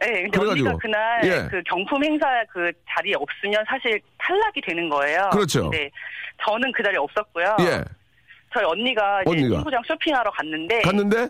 네, 0.00 0.22
근데 0.24 0.38
그래가지고. 0.40 0.68
언니가 0.70 0.78
그날 0.82 1.20
예. 1.24 1.48
그 1.48 1.62
경품 1.70 2.02
행사 2.02 2.26
그 2.52 2.72
자리에 2.90 3.14
없으면 3.14 3.64
사실 3.68 4.00
탈락이 4.18 4.60
되는 4.66 4.88
거예요. 4.88 5.30
그렇죠. 5.30 5.70
근데 5.70 5.88
저는 6.44 6.72
그 6.72 6.82
자리에 6.82 6.98
없었고요. 6.98 7.56
예. 7.60 7.84
저희 8.56 8.64
언니가 8.64 9.20
이제 9.22 9.30
언니가. 9.30 9.56
친구랑 9.56 9.82
쇼핑하러 9.86 10.30
갔는데 10.30 10.80
갔는데? 10.80 11.28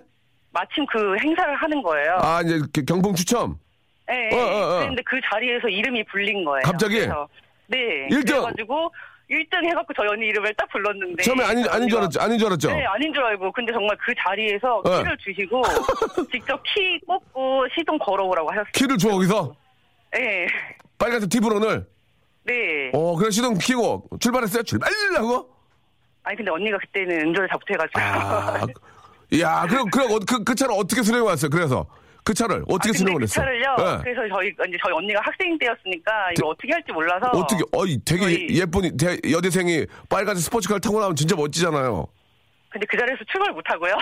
마침 0.53 0.87
그 0.87 1.17
행사를 1.23 1.55
하는 1.57 1.83
거예요. 1.83 2.17
아, 2.21 2.41
이제 2.43 2.61
그 2.73 2.85
경품 2.85 3.15
추첨. 3.15 3.59
네, 4.09 4.31
어, 4.33 4.37
어, 4.39 4.77
어. 4.77 4.79
그런데 4.81 5.03
그 5.05 5.21
자리에서 5.29 5.69
이름이 5.69 6.05
불린 6.05 6.45
거예요. 6.45 6.63
갑자기? 6.65 6.95
그래서, 7.01 7.29
네. 7.67 7.79
일등? 8.11 8.37
그래가지고 8.37 8.93
1등 9.29 9.69
해갖고 9.69 9.93
저희 9.95 10.07
언니 10.09 10.27
이름을 10.27 10.55
딱 10.55 10.69
불렀는데. 10.71 11.25
처음에 11.25 11.45
아닌, 11.45 11.69
아닌 11.69 11.89
줄 11.89 11.99
알았죠? 11.99 12.21
아닌 12.21 12.39
줄 12.39 12.47
알았죠? 12.47 12.71
네, 12.71 12.85
아닌 12.87 13.13
줄 13.13 13.25
알고. 13.25 13.51
근데 13.51 13.73
정말 13.73 13.97
그 13.99 14.15
자리에서 14.17 14.83
네. 14.85 14.99
키를 14.99 15.17
주시고 15.19 15.63
직접 16.31 16.63
키 16.63 17.01
뽑고 17.07 17.67
시동 17.77 17.99
걸어오라고 17.99 18.49
하셨어요. 18.51 18.71
키를 18.73 18.97
줘, 18.97 19.11
거기서. 19.11 19.57
네. 20.13 20.47
빨간색 20.97 21.29
티브론을. 21.29 21.85
네. 22.45 22.55
어, 22.95 23.17
그래, 23.17 23.31
시동 23.31 23.59
키고 23.59 24.09
출발했어요? 24.21 24.63
출발! 24.63 24.89
하고? 25.17 25.56
아니 26.27 26.37
근데 26.37 26.51
언니가 26.51 26.77
그때는 26.79 27.29
운전을 27.29 27.49
잘못해가지고. 27.49 28.01
아, 28.01 28.67
야, 29.39 29.65
그럼, 29.69 29.89
그럼, 29.91 30.11
어, 30.13 30.19
그, 30.27 30.43
그 30.43 30.55
차를 30.57 30.75
어떻게 30.77 31.03
수령해 31.03 31.25
왔어요? 31.25 31.49
그래서. 31.51 31.87
그 32.25 32.35
차를 32.35 32.65
어떻게 32.69 32.91
아, 32.91 32.93
수령을 32.93 33.19
그 33.21 33.23
했어? 33.23 33.35
차를요. 33.41 33.77
예. 33.79 34.03
그래서 34.03 34.35
저희 34.35 34.49
이제 34.49 34.77
저희 34.83 34.93
언니가 34.93 35.21
학생 35.23 35.57
때였으니까 35.59 36.33
이걸 36.37 36.51
어떻게 36.51 36.73
할지 36.73 36.91
몰라서. 36.91 37.27
어떻게, 37.33 37.63
어이, 37.73 37.99
되게 38.05 38.23
저희- 38.23 38.49
예쁜 38.59 38.97
대- 38.97 39.19
여대생이 39.31 39.87
빨간색 40.09 40.43
스포츠카를 40.47 40.81
타고 40.81 40.99
나오면 40.99 41.15
진짜 41.15 41.37
멋지잖아요. 41.37 42.05
근데 42.71 42.85
그 42.91 42.97
자리에서 42.99 43.23
출발 43.31 43.53
못 43.53 43.63
하고요. 43.67 43.95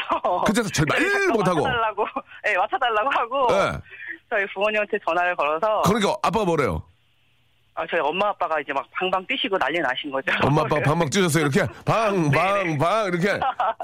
그때서 0.46 0.70
출발 0.70 0.96
못 1.36 1.46
하고. 1.46 1.60
맞춰달라고. 1.64 2.06
네, 2.44 2.56
맞춰달라고 2.56 3.10
하고. 3.10 3.48
예. 3.52 3.72
저희 4.30 4.46
부모님한테 4.54 4.98
전화를 5.06 5.36
걸어서. 5.36 5.82
그러니까 5.82 6.16
아빠가 6.22 6.46
뭐래요? 6.46 6.82
아, 7.76 7.84
저희 7.90 8.00
엄마 8.00 8.28
아빠가 8.28 8.60
이제 8.60 8.72
막 8.72 8.86
방방 8.92 9.26
뛰시고 9.26 9.58
난리 9.58 9.80
나신 9.80 10.10
거죠. 10.10 10.30
엄마 10.42 10.62
아빠 10.62 10.78
방막 10.84 11.10
찢었어요 11.10 11.44
이렇게 11.46 11.66
방방 11.84 12.78
방 12.78 13.06
이렇게 13.06 13.28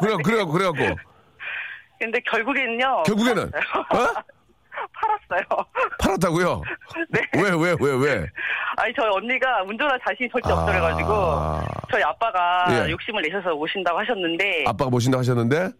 그래 0.00 0.16
그래갖고 0.22 0.52
그래갖고 0.52 0.96
근데 1.98 2.18
결국에는요. 2.30 3.02
결국에는 3.02 3.50
팔았어요. 3.50 4.08
어? 4.08 4.14
팔았어요. 4.94 5.66
팔았다고요? 5.98 6.62
네. 7.10 7.20
왜, 7.34 7.50
왜, 7.50 7.76
왜, 7.80 7.92
왜? 7.96 8.26
아니 8.76 8.94
저희 8.94 9.08
언니가 9.12 9.62
운전할 9.64 9.98
자신이 10.06 10.30
절대 10.30 10.50
아. 10.50 10.54
없어가지고 10.54 11.10
저희 11.90 12.02
아빠가 12.02 12.64
예. 12.70 12.90
욕심을 12.90 13.20
내셔서 13.22 13.52
오신다고 13.52 13.98
하셨는데 13.98 14.64
아빠가 14.66 14.88
모신다 14.88 15.18
하셨는데? 15.18 15.70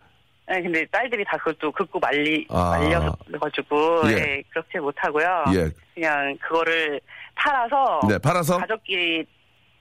네, 0.48 0.62
근데 0.62 0.84
딸들이 0.86 1.24
다 1.24 1.36
그것도 1.38 1.70
긋고 1.72 2.00
말리 2.00 2.44
아. 2.50 2.76
말려가지고 2.76 4.02
예. 4.06 4.10
예. 4.10 4.42
그렇게 4.50 4.80
못 4.80 4.94
하고요. 4.98 5.44
예. 5.54 5.70
그냥 5.94 6.36
그거를 6.42 7.00
팔아서 7.42 8.00
네, 8.08 8.18
팔아서 8.18 8.58
가족끼리 8.58 9.24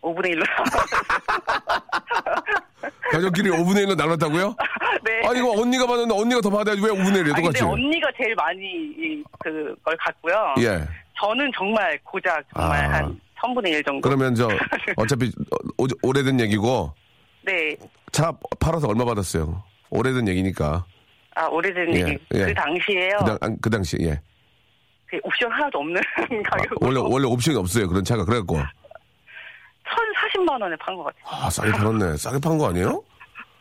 5분의 0.01 0.33
1로 0.33 0.43
가족끼리 3.11 3.49
5분의 3.49 3.85
1로 3.87 3.95
나눴다고요? 3.97 4.55
네. 5.03 5.27
아니, 5.27 5.39
이거 5.39 5.51
언니가 5.61 5.85
받았는데 5.85 6.21
언니가 6.21 6.41
더 6.41 6.49
받아야지 6.49 6.81
왜 6.81 6.89
5분의 6.89 7.23
1이에요, 7.23 7.33
아니, 7.33 7.33
근데 7.33 7.41
똑같이? 7.41 7.63
언니가 7.63 8.07
제일 8.17 8.35
많이 8.35 8.59
이- 8.63 9.23
그걸 9.39 9.97
갖고요. 9.97 10.55
예. 10.59 10.85
저는 11.21 11.51
정말 11.57 11.99
고작 12.03 12.41
정말 12.55 12.85
아. 12.85 12.93
한 12.97 13.19
1000분의 13.41 13.71
1 13.73 13.83
정도. 13.83 14.07
그러면 14.07 14.35
저, 14.35 14.47
어차피 14.97 15.31
어, 15.77 15.85
오래된 16.03 16.39
얘기고, 16.41 16.93
네. 17.45 17.75
차 18.11 18.31
팔아서 18.59 18.87
얼마 18.87 19.05
받았어요? 19.05 19.63
오래된 19.89 20.27
얘기니까. 20.29 20.85
아, 21.35 21.45
오래된 21.47 21.95
예, 21.95 21.99
얘기. 22.01 22.11
예. 22.35 22.45
그 22.45 22.53
당시에요. 22.53 23.17
그, 23.25 23.37
당, 23.39 23.57
그 23.61 23.69
당시, 23.69 23.97
예. 24.01 24.19
그 25.09 25.19
옵션 25.23 25.51
하나도 25.51 25.79
없는 25.79 25.97
아, 26.17 26.21
가격으로 26.57 26.77
원래, 26.81 26.99
원래 27.13 27.25
옵션이 27.27 27.57
없어요, 27.57 27.87
그런 27.87 28.03
차가. 28.03 28.23
그래갖고. 28.25 28.57
1,040만 28.57 30.61
원에 30.61 30.75
판 30.79 30.95
것 30.95 31.03
같아요. 31.03 31.23
아, 31.25 31.49
싸게 31.49 31.71
팔았네. 31.71 32.17
싸게 32.17 32.39
판 32.39 32.57
거 32.57 32.69
아니에요? 32.69 33.03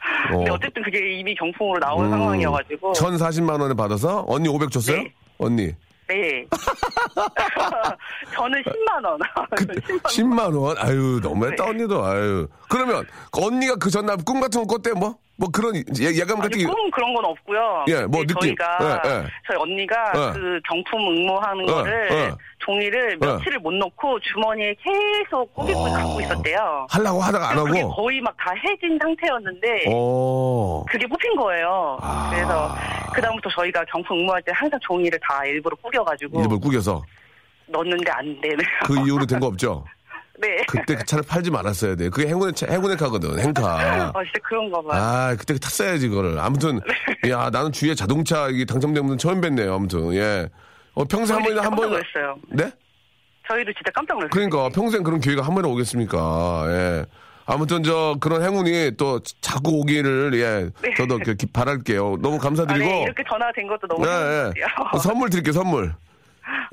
근데 0.29 0.51
어쨌든 0.51 0.83
그게 0.83 1.19
이미 1.19 1.35
경품으로 1.35 1.79
나온 1.81 2.07
음, 2.07 2.11
상황이어가지고. 2.11 2.93
1,040만 2.93 3.61
원에 3.61 3.75
받아서 3.75 4.25
언니 4.29 4.49
500 4.49 4.71
줬어요? 4.71 4.97
네. 5.03 5.13
언니. 5.39 5.67
네. 6.09 6.47
저는 8.35 8.63
10만 8.63 9.05
원. 9.05 9.19
그, 9.57 9.67
10만 9.67 10.59
원? 10.59 10.77
아유, 10.79 11.21
너무했다, 11.23 11.65
네. 11.65 11.71
언니도. 11.71 12.05
아유. 12.05 12.49
그러면 12.69 13.07
그 13.31 13.45
언니가 13.47 13.77
그 13.77 13.91
전날 13.91 14.17
꿈 14.25 14.41
같은 14.41 14.67
거 14.67 14.75
꿨대? 14.77 14.93
뭐? 14.99 15.17
뭐 15.41 15.49
그런 15.53 15.73
예, 15.77 15.83
예감 16.17 16.39
같은 16.41 16.51
아니, 16.53 16.65
게. 16.65 16.67
꿈 16.67 16.91
그런 16.91 17.15
건 17.15 17.25
없고요. 17.27 17.85
예, 17.87 18.05
뭐 18.07 18.23
느낌. 18.23 18.35
저희가 18.41 19.01
예, 19.07 19.09
예. 19.09 19.25
저희 19.47 19.57
언니가 19.57 20.13
예. 20.17 20.33
그 20.33 20.61
경품 20.69 21.01
응모하는 21.01 21.63
예, 21.69 21.73
거를 21.73 22.09
예. 22.11 22.31
종이를 22.59 23.17
며칠을 23.19 23.61
못 23.61 23.73
넣고 23.73 24.19
주머니에 24.19 24.75
계속 24.83 25.55
꾸깃꾸깃 25.55 25.95
아. 25.95 25.99
갖고 25.99 26.21
있었대요. 26.21 26.87
하려고 26.91 27.21
하다가 27.21 27.51
안 27.51 27.65
그게 27.65 27.81
하고. 27.83 27.95
거의 27.95 28.21
막 28.21 28.37
다 28.39 28.53
해진 28.53 28.99
상태였는데 29.01 29.85
어. 29.93 30.85
그게 30.89 31.07
뽑힌 31.07 31.37
거예요. 31.37 31.99
아. 32.01 32.31
그래서 32.33 32.75
그다음부터 33.15 33.49
저희가 33.51 33.85
경품 33.93 34.19
응모할 34.19 34.43
때 34.43 34.51
항상 34.55 34.79
종이를 34.83 35.19
다 35.23 35.45
일부러 35.45 35.77
꾸겨가지고 35.77 36.41
입을 36.45 36.59
꾸겨서. 36.59 37.01
넣었는데 37.69 38.11
안 38.11 38.41
되는. 38.41 38.59
그 38.87 38.95
이후로 39.07 39.25
된 39.27 39.39
거 39.39 39.47
없죠? 39.47 39.85
네. 40.41 40.57
그때 40.69 40.95
그 40.95 41.05
차를 41.05 41.25
팔지 41.27 41.51
말았어야 41.51 41.97
돼. 41.97 42.09
그게 42.11 42.29
행운의 42.29 42.55
차, 42.55 42.67
행운의 42.67 42.97
카거든, 42.97 43.39
행카. 43.41 44.13
어, 44.15 44.23
진짜 44.25 44.39
그런가 44.45 44.81
봐요. 44.83 44.93
아, 45.03 45.37
그때 45.39 45.59
탔어야지, 45.59 46.09
그거를. 46.09 46.39
아무튼, 46.39 46.81
야, 47.29 47.51
나는 47.51 47.73
주위에 47.73 47.95
자동차 47.95 48.49
이게 48.49 48.65
당첨된 48.65 49.03
분은 49.03 49.19
처음 49.19 49.41
뵀네요, 49.41 49.75
아무튼, 49.75 50.15
예. 50.15 50.49
어, 50.95 51.05
평생 51.05 51.37
한 51.37 51.43
번이나 51.43 51.63
한 51.63 51.71
깜짝 51.71 51.81
번. 51.83 51.91
놀랐어요. 51.91 52.37
네? 52.51 52.71
저희도 53.49 53.73
진짜 53.73 53.91
깜짝 53.95 54.15
놀랐어요. 54.15 54.31
그러니까 54.31 54.69
평생 54.71 55.03
그런 55.03 55.21
기회가 55.21 55.43
한 55.43 55.55
번에 55.55 55.69
오겠습니까? 55.69 56.65
예. 56.69 57.05
아무튼 57.47 57.83
저 57.83 58.15
그런 58.21 58.43
행운이 58.43 58.93
또 58.99 59.21
자꾸 59.41 59.71
오기를 59.81 60.33
예 60.35 60.69
저도 60.99 61.17
이렇게 61.17 61.33
기- 61.35 61.47
바랄게요. 61.47 62.19
너무 62.21 62.35
아, 62.37 62.39
감사드리고 62.41 62.85
네, 62.85 63.03
이렇게 63.05 63.25
전화 63.27 63.51
된 63.53 63.67
것도 63.67 63.87
너무 63.87 64.07
예, 64.07 64.11
행복해요. 64.11 64.53
예. 64.95 64.99
선물 64.99 65.31
드릴게요 65.31 65.53
선물. 65.55 65.95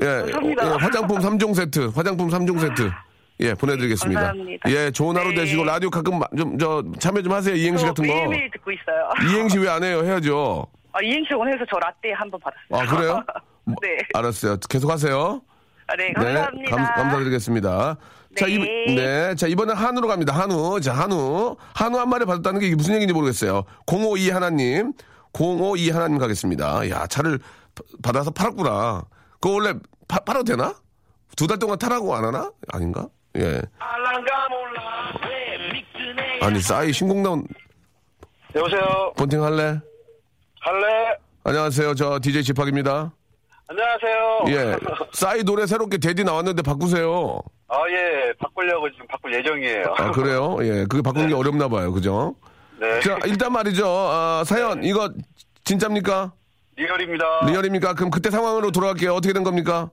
예, 0.01 0.05
감사합니다. 0.33 0.65
예, 0.65 0.69
화장품 0.81 1.19
3종 1.19 1.55
세트, 1.55 1.91
화장품 1.95 2.27
3종 2.29 2.59
세트. 2.59 2.91
예, 3.41 3.53
보내드리겠습니다. 3.53 4.21
감사합니다. 4.21 4.69
예, 4.71 4.91
좋은 4.91 5.15
하루 5.17 5.29
네. 5.29 5.35
되시고 5.35 5.63
라디오 5.65 5.89
가끔 5.89 6.19
좀 6.37 6.57
저 6.57 6.83
참여 6.99 7.21
좀 7.21 7.33
하세요 7.33 7.53
이행시 7.55 7.81
저 7.81 7.87
같은 7.89 8.07
거. 8.07 8.13
매일매일 8.13 8.49
듣고 8.51 8.71
있어요. 8.71 9.09
이행시 9.33 9.57
왜 9.59 9.67
안 9.69 9.83
해요? 9.83 10.01
해야죠. 10.05 10.65
아, 10.93 10.99
이행시 11.03 11.33
오늘서 11.33 11.65
저 11.69 11.77
라떼 11.77 12.13
한 12.13 12.29
번 12.31 12.39
받았어요. 12.39 12.71
아 12.71 12.95
그래요? 12.95 13.23
뭐, 13.65 13.75
네. 13.83 13.97
알았어요. 14.13 14.57
계속 14.69 14.89
하세요. 14.89 15.41
아, 15.87 15.95
네, 15.97 16.13
감사합니다. 16.13 16.75
감, 16.75 16.95
감사드리겠습니다. 16.95 17.97
자, 18.37 18.47
이, 18.47 18.57
네. 18.57 18.95
네. 18.95 19.35
자, 19.35 19.47
이번엔 19.47 19.75
한우로 19.75 20.07
갑니다. 20.07 20.33
한우. 20.33 20.79
자, 20.81 20.93
한우. 20.93 21.55
한우 21.73 21.97
한 21.99 22.09
마리 22.09 22.25
받았다는 22.25 22.59
게 22.59 22.67
이게 22.67 22.75
무슨 22.75 22.95
얘기인지 22.95 23.13
모르겠어요. 23.13 23.63
052 23.85 24.29
하나님. 24.31 24.93
052 25.33 25.91
하나님 25.91 26.17
가겠습니다. 26.17 26.89
야, 26.89 27.05
차를 27.07 27.37
파- 27.75 27.83
받아서 28.01 28.31
팔았구나. 28.31 29.03
그거 29.39 29.51
원래 29.55 29.73
파- 30.07 30.19
팔아도 30.19 30.43
되나? 30.45 30.73
두 31.37 31.47
달 31.47 31.59
동안 31.59 31.77
타라고 31.77 32.15
안 32.15 32.23
하나? 32.25 32.49
아닌가? 32.71 33.07
예. 33.37 33.61
아니, 36.41 36.59
싸이 36.61 36.91
신공다운 36.93 37.43
여보세요. 38.55 39.13
본팅 39.17 39.43
할래? 39.43 39.79
할래? 40.61 41.17
안녕하세요. 41.43 41.95
저 41.95 42.19
DJ 42.19 42.43
지팍입니다. 42.43 43.11
안녕하세요. 43.67 44.45
예. 44.49 44.77
싸이 45.13 45.43
노래 45.43 45.65
새롭게 45.65 45.97
데디 45.97 46.23
나왔는데 46.23 46.61
바꾸세요. 46.61 47.39
아, 47.67 47.77
예. 47.89 48.31
바꾸려고 48.39 48.89
지금 48.91 49.07
바꿀 49.07 49.33
예정이에요. 49.33 49.95
아, 49.97 50.11
그래요? 50.11 50.57
예. 50.61 50.85
그게 50.85 51.01
바꾸는 51.01 51.29
게 51.29 51.33
어렵나 51.33 51.67
봐요. 51.67 51.91
그죠? 51.91 52.35
네. 52.79 52.99
자, 53.01 53.17
일단 53.25 53.51
말이죠. 53.51 53.85
아, 53.87 54.43
사연, 54.45 54.83
이거 54.83 55.11
진짜입니까? 55.63 56.31
리얼입니다. 56.75 57.25
리얼입니까? 57.47 57.93
그럼 57.95 58.11
그때 58.11 58.29
상황으로 58.29 58.71
돌아갈게요. 58.71 59.13
어떻게 59.13 59.33
된 59.33 59.43
겁니까? 59.43 59.89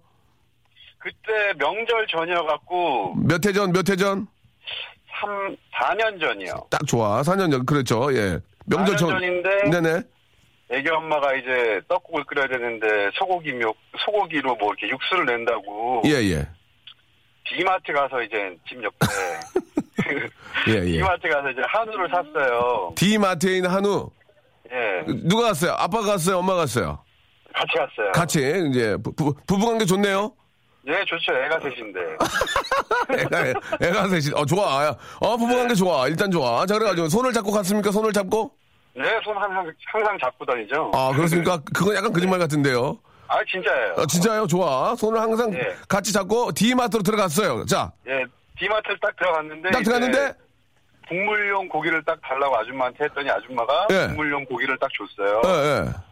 그때 1.02 1.52
명절 1.58 2.06
전이어 2.08 2.44
갖고, 2.44 3.14
몇 3.16 3.44
해 3.44 3.52
전, 3.52 3.72
몇 3.72 3.88
해 3.90 3.96
전? 3.96 4.26
3, 5.20 5.56
4년 5.74 6.20
전이요. 6.20 6.66
딱 6.70 6.86
좋아. 6.86 7.22
4년 7.22 7.50
전. 7.50 7.66
그렇죠. 7.66 8.14
예. 8.14 8.38
명절 8.66 8.94
4년 8.94 8.98
전. 8.98 9.08
전인데, 9.10 9.70
네네. 9.70 10.02
애기 10.70 10.88
엄마가 10.88 11.34
이제 11.34 11.80
떡국을 11.88 12.24
끓여야 12.24 12.46
되는데, 12.46 13.10
소고기 13.14 13.52
묘, 13.52 13.74
소고기로 13.98 14.54
뭐 14.56 14.72
이렇게 14.72 14.88
육수를 14.88 15.26
낸다고, 15.26 16.02
예, 16.06 16.10
예. 16.12 16.48
디마트 17.44 17.92
가서 17.92 18.22
이제 18.22 18.56
집 18.68 18.82
옆에, 18.82 18.96
예, 20.68 20.74
예. 20.74 20.92
디마트 20.92 21.28
가서 21.28 21.50
이제 21.50 21.60
한우를 21.66 22.08
샀어요. 22.10 22.92
디마트에 22.96 23.56
있는 23.56 23.68
한우. 23.70 24.08
예. 24.72 25.04
누가 25.28 25.48
갔어요? 25.48 25.72
아빠가 25.72 26.12
갔어요? 26.12 26.38
엄마가 26.38 26.60
갔어요? 26.60 26.98
같이 27.52 27.72
갔어요. 27.76 28.12
같이. 28.12 28.38
이제 28.70 28.96
부, 29.04 29.12
부, 29.12 29.34
부부관계 29.46 29.84
좋네요? 29.84 30.32
예, 30.86 31.04
좋죠. 31.04 31.32
애가 31.32 31.60
셋인데. 31.60 32.00
애가, 33.18 33.60
애가 33.80 34.08
셋이. 34.08 34.34
어, 34.34 34.44
좋아. 34.44 34.90
어, 35.20 35.36
부부관계 35.36 35.74
좋아. 35.74 36.08
일단 36.08 36.30
좋아. 36.30 36.66
자, 36.66 36.74
그래가지고 36.74 37.08
손을 37.08 37.32
잡고 37.32 37.52
갔습니까? 37.52 37.92
손을 37.92 38.12
잡고? 38.12 38.50
네, 38.94 39.04
손 39.24 39.36
항상, 39.36 39.72
항상 39.86 40.18
잡고 40.18 40.44
다니죠. 40.44 40.90
아, 40.94 41.12
그렇습니까? 41.14 41.58
그건 41.72 41.94
약간 41.96 42.12
거짓말 42.12 42.38
같은데요. 42.38 42.98
아, 43.28 43.38
진짜예요. 43.50 43.94
아, 43.96 44.06
진짜요? 44.06 44.46
좋아. 44.46 44.94
손을 44.96 45.20
항상 45.20 45.54
예. 45.54 45.74
같이 45.88 46.12
잡고 46.12 46.52
디마트로 46.52 47.02
들어갔어요. 47.02 47.64
자, 47.64 47.90
예, 48.06 48.24
디마트를 48.58 48.98
딱 49.00 49.16
들어갔는데. 49.16 49.70
딱 49.70 49.82
들어갔는데 49.82 50.34
국물용 51.08 51.68
고기를 51.68 52.02
딱 52.04 52.20
달라고 52.22 52.56
아줌마한테 52.58 53.04
했더니 53.04 53.30
아줌마가 53.30 53.86
예. 53.90 54.08
국물용 54.08 54.44
고기를 54.44 54.76
딱 54.78 54.90
줬어요. 54.92 55.40
예, 55.46 55.50
예. 55.50 56.11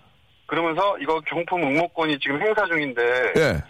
그러면서 0.54 0.98
이거 0.98 1.20
경품 1.28 1.62
응모권이 1.62 2.18
지금 2.18 2.42
행사 2.42 2.66
중인데 2.66 3.02
예. 3.36 3.62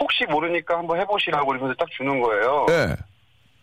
혹시 0.00 0.24
모르니까 0.28 0.76
한번 0.76 0.98
해보시라고 1.00 1.46
그러면서 1.46 1.72
딱 1.78 1.88
주는 1.96 2.20
거예요. 2.20 2.66
예. 2.70 2.96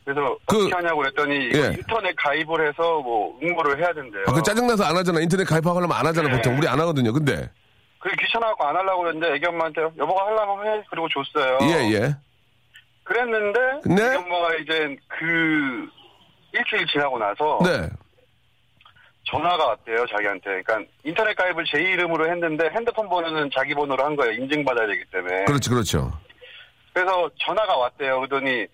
그래서 0.06 0.38
그- 0.46 0.58
어떻게 0.60 0.74
하냐고 0.74 1.00
그랬더니 1.00 1.50
예. 1.54 1.74
인터넷 1.78 2.16
가입을 2.16 2.66
해서 2.70 3.02
뭐 3.02 3.38
응모를 3.44 3.80
해야 3.80 3.92
된대요. 3.94 4.24
아, 4.28 4.32
그 4.32 4.42
짜증나서 4.42 4.82
안 4.86 4.96
하잖아. 4.96 5.20
인터넷 5.20 5.44
가입하려면 5.44 5.92
안 5.92 6.06
하잖아, 6.06 6.30
네. 6.30 6.36
보통. 6.38 6.58
우리 6.58 6.66
안 6.66 6.80
하거든요. 6.80 7.12
근데. 7.12 7.50
그게 8.00 8.16
귀찮아갖고 8.26 8.66
안 8.66 8.76
하려고 8.78 9.02
그랬는데 9.04 9.36
애기 9.36 9.46
엄마한테 9.46 9.82
여보가 9.98 10.26
하려면 10.28 10.66
해 10.68 10.84
그리고 10.90 11.08
줬어요. 11.10 11.58
예, 11.64 11.92
예. 11.96 12.16
그랬는데 13.04 13.60
네? 13.86 14.06
애기 14.08 14.16
엄마가 14.16 14.56
이제 14.56 14.96
그 15.10 15.88
일주일 16.54 16.88
지나고 16.88 17.20
나서 17.20 17.60
네. 17.64 17.90
전화가 19.34 19.66
왔대요 19.66 20.06
자기한테. 20.08 20.62
그러니까 20.62 20.80
인터넷 21.04 21.36
가입을 21.36 21.66
제 21.66 21.80
이름으로 21.82 22.30
했는데 22.30 22.70
핸드폰 22.70 23.10
번호는 23.10 23.50
자기 23.56 23.74
번호로 23.74 24.04
한 24.04 24.16
거예요. 24.16 24.34
인증받아야 24.34 24.86
되기 24.88 25.04
때문에. 25.12 25.46
그렇지, 25.46 25.70
그렇죠. 25.70 26.12
그래서 26.94 27.30
전화가 27.40 27.76
왔대요. 27.76 28.20
그러더니 28.22 28.68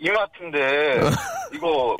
이마트인데 0.00 1.00
이거 1.54 1.96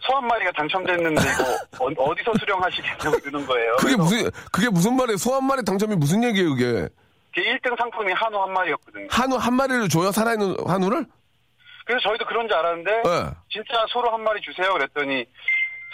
소한 0.00 0.26
마리가 0.26 0.52
당첨됐는데 0.52 1.20
이거 1.20 2.04
어, 2.04 2.14
디서 2.16 2.32
수령하시겠냐고 2.38 3.18
그러는 3.22 3.46
거예요. 3.46 3.76
그게 3.78 3.96
무슨, 3.96 4.30
그게 4.52 4.68
무슨 4.68 4.96
말이에요? 4.96 5.16
소 5.16 5.34
한 5.34 5.44
마리 5.44 5.64
당첨이 5.64 5.96
무슨 5.96 6.22
얘기예요, 6.24 6.50
그게? 6.54 6.88
그게 7.34 7.54
1등 7.56 7.76
상품이 7.78 8.12
한우 8.12 8.40
한 8.42 8.52
마리였거든요. 8.52 9.06
한우 9.10 9.36
한 9.36 9.54
마리를 9.54 9.88
줘요? 9.88 10.10
살아있는 10.10 10.56
한우를? 10.66 11.04
그래서 11.86 12.08
저희도 12.08 12.24
그런 12.26 12.46
줄 12.48 12.56
알았는데 12.56 12.90
예. 12.92 13.30
진짜 13.50 13.84
소를 13.88 14.12
한 14.12 14.22
마리 14.22 14.40
주세요. 14.40 14.72
그랬더니 14.72 15.24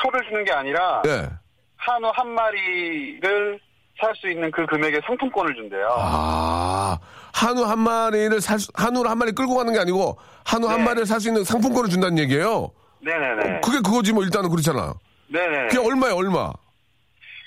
소를 0.03 0.23
주는 0.29 0.45
게 0.45 0.53
아니라 0.53 1.03
예. 1.07 1.29
한우 1.77 2.11
한 2.15 2.29
마리를 2.29 3.61
살 4.01 4.15
수 4.17 4.29
있는 4.29 4.51
그 4.51 4.67
금액의 4.67 5.01
상품권을 5.07 5.55
준대요. 5.55 5.89
아, 5.99 6.99
한우 7.33 7.63
한 7.65 7.79
마리를 7.79 8.41
살, 8.43 8.59
수- 8.59 8.71
한우를 8.75 9.11
한 9.11 9.17
마리 9.17 9.33
끌고 9.33 9.55
가는 9.57 9.73
게 9.73 9.79
아니고, 9.79 10.19
한우 10.45 10.69
한 10.69 10.79
네. 10.79 10.85
마리를 10.85 11.07
살 11.07 11.19
수 11.19 11.29
있는 11.29 11.45
상품권을 11.45 11.89
준다는 11.89 12.19
얘기예요 12.19 12.71
네네네. 13.01 13.61
그게 13.63 13.79
그거지, 13.79 14.13
뭐, 14.13 14.23
일단은 14.23 14.51
그렇잖아. 14.51 14.93
네네. 15.29 15.69
그게 15.69 15.79
얼마야, 15.79 16.13
얼마? 16.15 16.53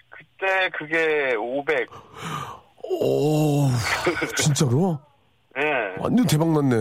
그때 0.10 0.70
그게 0.74 1.36
500. 1.38 1.88
오, 2.84 3.68
진짜로? 4.36 5.00
네. 5.56 5.64
완전 6.00 6.26
대박 6.26 6.48
났네. 6.50 6.76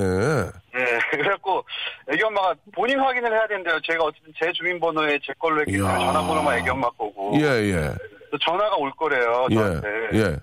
네. 0.74 0.98
그래갖고 1.10 1.62
애기 2.10 2.22
엄마가 2.22 2.54
본인 2.74 2.98
확인을 2.98 3.30
해야 3.32 3.46
된대요. 3.46 3.78
제가 3.84 4.04
어쨌든 4.04 4.32
제 4.42 4.50
주민번호에 4.52 5.18
제 5.24 5.32
걸로 5.38 5.60
했기 5.60 5.72
때문에. 5.72 5.92
전화번호만 5.98 6.58
애기 6.58 6.70
엄마 6.70 6.88
거고. 6.90 7.32
예, 7.36 7.44
예. 7.44 7.94
또 8.30 8.38
전화가 8.38 8.76
올 8.76 8.90
거래요. 8.92 9.46
예, 9.50 9.54
저한테. 9.54 9.88
예. 10.14 10.36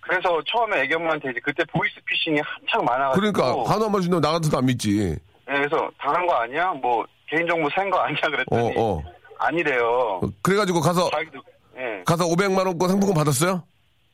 그래서 0.00 0.42
처음에 0.52 0.82
애기 0.82 0.94
엄마한테 0.94 1.30
이제 1.30 1.40
그때 1.42 1.62
보이스피싱이 1.72 2.40
한창 2.44 2.84
많아가지고. 2.84 3.32
그러니까, 3.32 3.70
한우 3.72 3.84
한 3.84 3.92
마리 3.92 4.02
준다면 4.02 4.20
나 4.20 4.32
같아도 4.32 4.58
안 4.58 4.66
믿지. 4.66 5.16
네, 5.46 5.54
그래서 5.54 5.88
당한 5.98 6.26
거 6.26 6.34
아니야? 6.34 6.66
뭐 6.72 7.04
개인정보 7.28 7.68
센 7.76 7.88
거 7.90 7.98
아니야? 8.00 8.20
그랬더니 8.20 8.74
어, 8.76 8.96
어. 8.96 9.02
아니래요. 9.38 10.20
그래가지고 10.42 10.80
가서, 10.80 11.08
자기도 11.10 11.40
예, 11.78 12.02
가서 12.04 12.24
500만 12.26 12.66
원권 12.66 12.88
상품권 12.90 13.14
받았어요? 13.14 13.62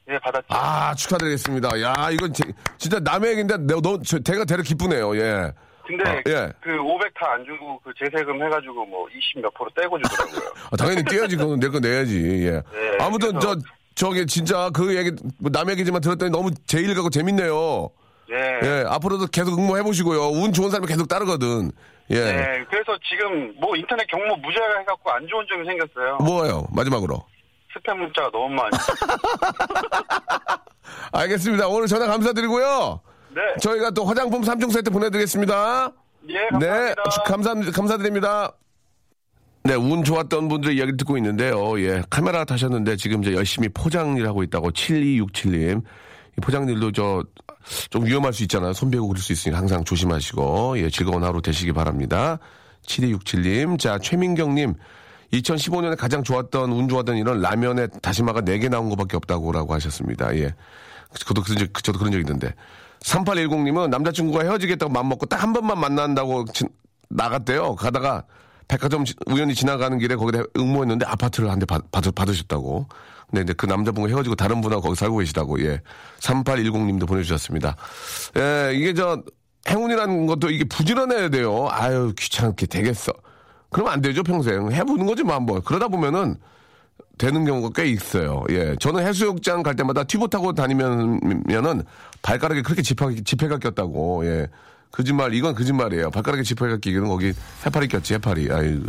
예 0.08 0.18
받았죠. 0.18 0.46
아, 0.50 0.94
축하드리겠습니다. 0.94 1.80
야, 1.82 2.10
이건 2.12 2.32
지- 2.32 2.44
진짜 2.78 3.00
남의 3.00 3.30
얘기인데, 3.32 3.56
너, 3.58 3.80
너, 3.80 3.98
저, 4.02 4.20
제가 4.20 4.44
대략 4.44 4.62
기쁘네요, 4.62 5.16
예. 5.16 5.50
근데 5.86 6.04
아, 6.08 6.16
예. 6.28 6.52
그 6.60 6.78
500 6.80 7.14
다 7.14 7.26
안 7.32 7.44
주고 7.44 7.80
그 7.84 7.92
재세금 7.98 8.42
해가지고 8.44 8.84
뭐 8.86 9.06
20 9.08 9.40
몇 9.42 9.52
프로 9.54 9.68
떼고 9.76 9.98
주더라고요. 10.02 10.40
아, 10.72 10.76
당연히 10.76 11.04
떼야지, 11.04 11.36
그건 11.36 11.60
내 11.60 11.68
거 11.68 11.78
내야지, 11.80 12.16
예. 12.46 12.50
네, 12.52 12.98
아무튼, 13.00 13.32
그래서- 13.38 13.54
저, 13.56 13.60
저기, 13.94 14.26
진짜 14.26 14.68
그 14.74 14.94
얘기, 14.96 15.10
뭐 15.38 15.50
남의 15.52 15.72
얘기지만 15.74 16.00
들었더니 16.00 16.30
너무 16.30 16.50
제일 16.66 16.94
가고 16.94 17.08
재밌네요. 17.10 17.88
예. 18.30 18.60
예, 18.62 18.84
앞으로도 18.88 19.26
계속 19.28 19.56
응모해 19.58 19.82
보시고요. 19.84 20.28
운 20.30 20.52
좋은 20.52 20.70
사람이 20.70 20.86
계속 20.88 21.06
따르거든. 21.08 21.70
예. 22.10 22.14
네, 22.20 22.64
그래서 22.70 22.96
지금 23.08 23.54
뭐 23.60 23.74
인터넷 23.76 24.06
경로 24.08 24.36
무제한 24.36 24.80
해갖고 24.80 25.10
안 25.10 25.26
좋은 25.28 25.44
점이 25.48 25.64
생겼어요. 25.66 26.16
뭐예요, 26.18 26.66
마지막으로. 26.72 27.24
스팸 27.74 27.94
문자가 27.96 28.30
너무 28.32 28.48
많이. 28.54 28.70
알겠습니다. 31.12 31.68
오늘 31.68 31.86
전화 31.86 32.06
감사드리고요. 32.06 33.00
네, 33.36 33.42
저희가 33.60 33.90
또 33.90 34.06
화장품 34.06 34.40
3종 34.40 34.72
세트 34.72 34.90
보내드리겠습니다. 34.90 35.92
예, 36.30 36.48
감사합니다. 36.50 36.94
네, 36.94 37.20
감사, 37.26 37.54
감사드립니다. 37.70 38.52
네, 39.62 39.74
운 39.74 40.02
좋았던 40.02 40.48
분들의 40.48 40.76
이야기를 40.76 40.96
듣고 40.96 41.18
있는데요. 41.18 41.78
예, 41.80 42.02
카메라 42.08 42.46
타셨는데 42.46 42.96
지금 42.96 43.22
이제 43.22 43.34
열심히 43.34 43.68
포장 43.68 44.16
일 44.16 44.26
하고 44.26 44.42
있다고 44.42 44.70
7267님. 44.70 45.82
이 45.82 46.40
포장 46.40 46.66
일도 46.66 46.92
저, 46.92 47.22
좀 47.90 48.06
위험할 48.06 48.32
수 48.32 48.42
있잖아요. 48.44 48.72
손 48.72 48.90
베고 48.90 49.06
그럴 49.06 49.20
수 49.20 49.32
있으니까 49.32 49.58
항상 49.58 49.84
조심하시고, 49.84 50.78
예, 50.78 50.88
즐거운 50.88 51.22
하루 51.22 51.42
되시기 51.42 51.72
바랍니다. 51.72 52.38
7267님. 52.86 53.78
자, 53.78 53.98
최민경님. 53.98 54.74
2015년에 55.32 55.98
가장 55.98 56.22
좋았던, 56.22 56.72
운 56.72 56.88
좋았던 56.88 57.16
일은 57.16 57.42
라면에 57.42 57.88
다시마가 58.00 58.40
4개 58.40 58.70
나온 58.70 58.88
것밖에 58.88 59.18
없다고 59.18 59.52
라고 59.52 59.74
하셨습니다. 59.74 60.34
예. 60.36 60.54
저도 61.26 61.42
그런 61.42 61.58
적, 61.58 61.84
저도 61.84 61.98
그런 61.98 62.12
적 62.12 62.18
있는데. 62.20 62.54
3810님은 63.06 63.88
남자친구가 63.90 64.42
헤어지겠다고 64.44 64.92
맘먹고 64.92 65.26
딱 65.26 65.36
한 65.46 65.52
번만 65.52 65.78
만난다고 65.78 66.44
지- 66.52 66.64
나갔대요. 67.08 67.76
가다가 67.76 68.24
백화점 68.68 69.04
지- 69.04 69.14
우연히 69.26 69.54
지나가는 69.54 69.96
길에 69.98 70.16
거기다 70.16 70.42
응모했는데 70.56 71.06
아파트를 71.06 71.50
한 71.50 71.60
대 71.60 71.66
받으셨다고. 71.66 72.86
근데 73.30 73.42
이제 73.42 73.52
그 73.52 73.66
남자분과 73.66 74.08
헤어지고 74.08 74.34
다른 74.34 74.60
분하고 74.60 74.82
거기 74.82 74.94
살고 74.96 75.18
계시다고, 75.18 75.60
예. 75.64 75.80
3810님도 76.20 77.06
보내주셨습니다. 77.08 77.76
예, 78.38 78.72
이게 78.74 78.92
저, 78.94 79.22
행운이라는 79.68 80.26
것도 80.26 80.50
이게 80.50 80.64
부지런해야 80.64 81.28
돼요. 81.28 81.66
아유, 81.70 82.12
귀찮게 82.16 82.66
되겠어. 82.66 83.12
그러면 83.70 83.92
안 83.94 84.00
되죠, 84.00 84.22
평생. 84.22 84.70
해보는 84.70 85.06
거지, 85.06 85.22
뭐, 85.24 85.34
한번. 85.34 85.60
그러다 85.62 85.88
보면은, 85.88 86.36
되는 87.18 87.44
경우가 87.44 87.70
꽤 87.74 87.88
있어요. 87.88 88.44
예. 88.50 88.76
저는 88.78 89.06
해수욕장 89.06 89.62
갈 89.62 89.74
때마다 89.74 90.04
튜브 90.04 90.28
타고 90.28 90.52
다니면은 90.52 91.82
발가락에 92.22 92.62
그렇게 92.62 92.82
지팡, 92.82 93.14
지폐가 93.24 93.58
꼈다고, 93.58 94.26
예. 94.26 94.48
거짓말, 94.90 95.34
이건 95.34 95.54
거짓말이에요. 95.54 96.10
발가락에 96.10 96.42
지폐가 96.42 96.76
끼기는 96.76 97.06
거기 97.08 97.32
해파리 97.64 97.88
꼈지, 97.88 98.14
해파리. 98.14 98.50
아유. 98.52 98.82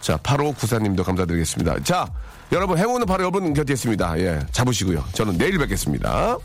자, 0.00 0.16
8594님도 0.18 1.04
감사드리겠습니다. 1.04 1.82
자, 1.82 2.06
여러분, 2.52 2.78
행운은 2.78 3.06
바로 3.06 3.24
여러분 3.24 3.52
곁에 3.52 3.72
있습니다. 3.74 4.18
예. 4.20 4.40
잡으시고요. 4.50 5.04
저는 5.12 5.38
내일 5.38 5.58
뵙겠습니다. 5.58 6.36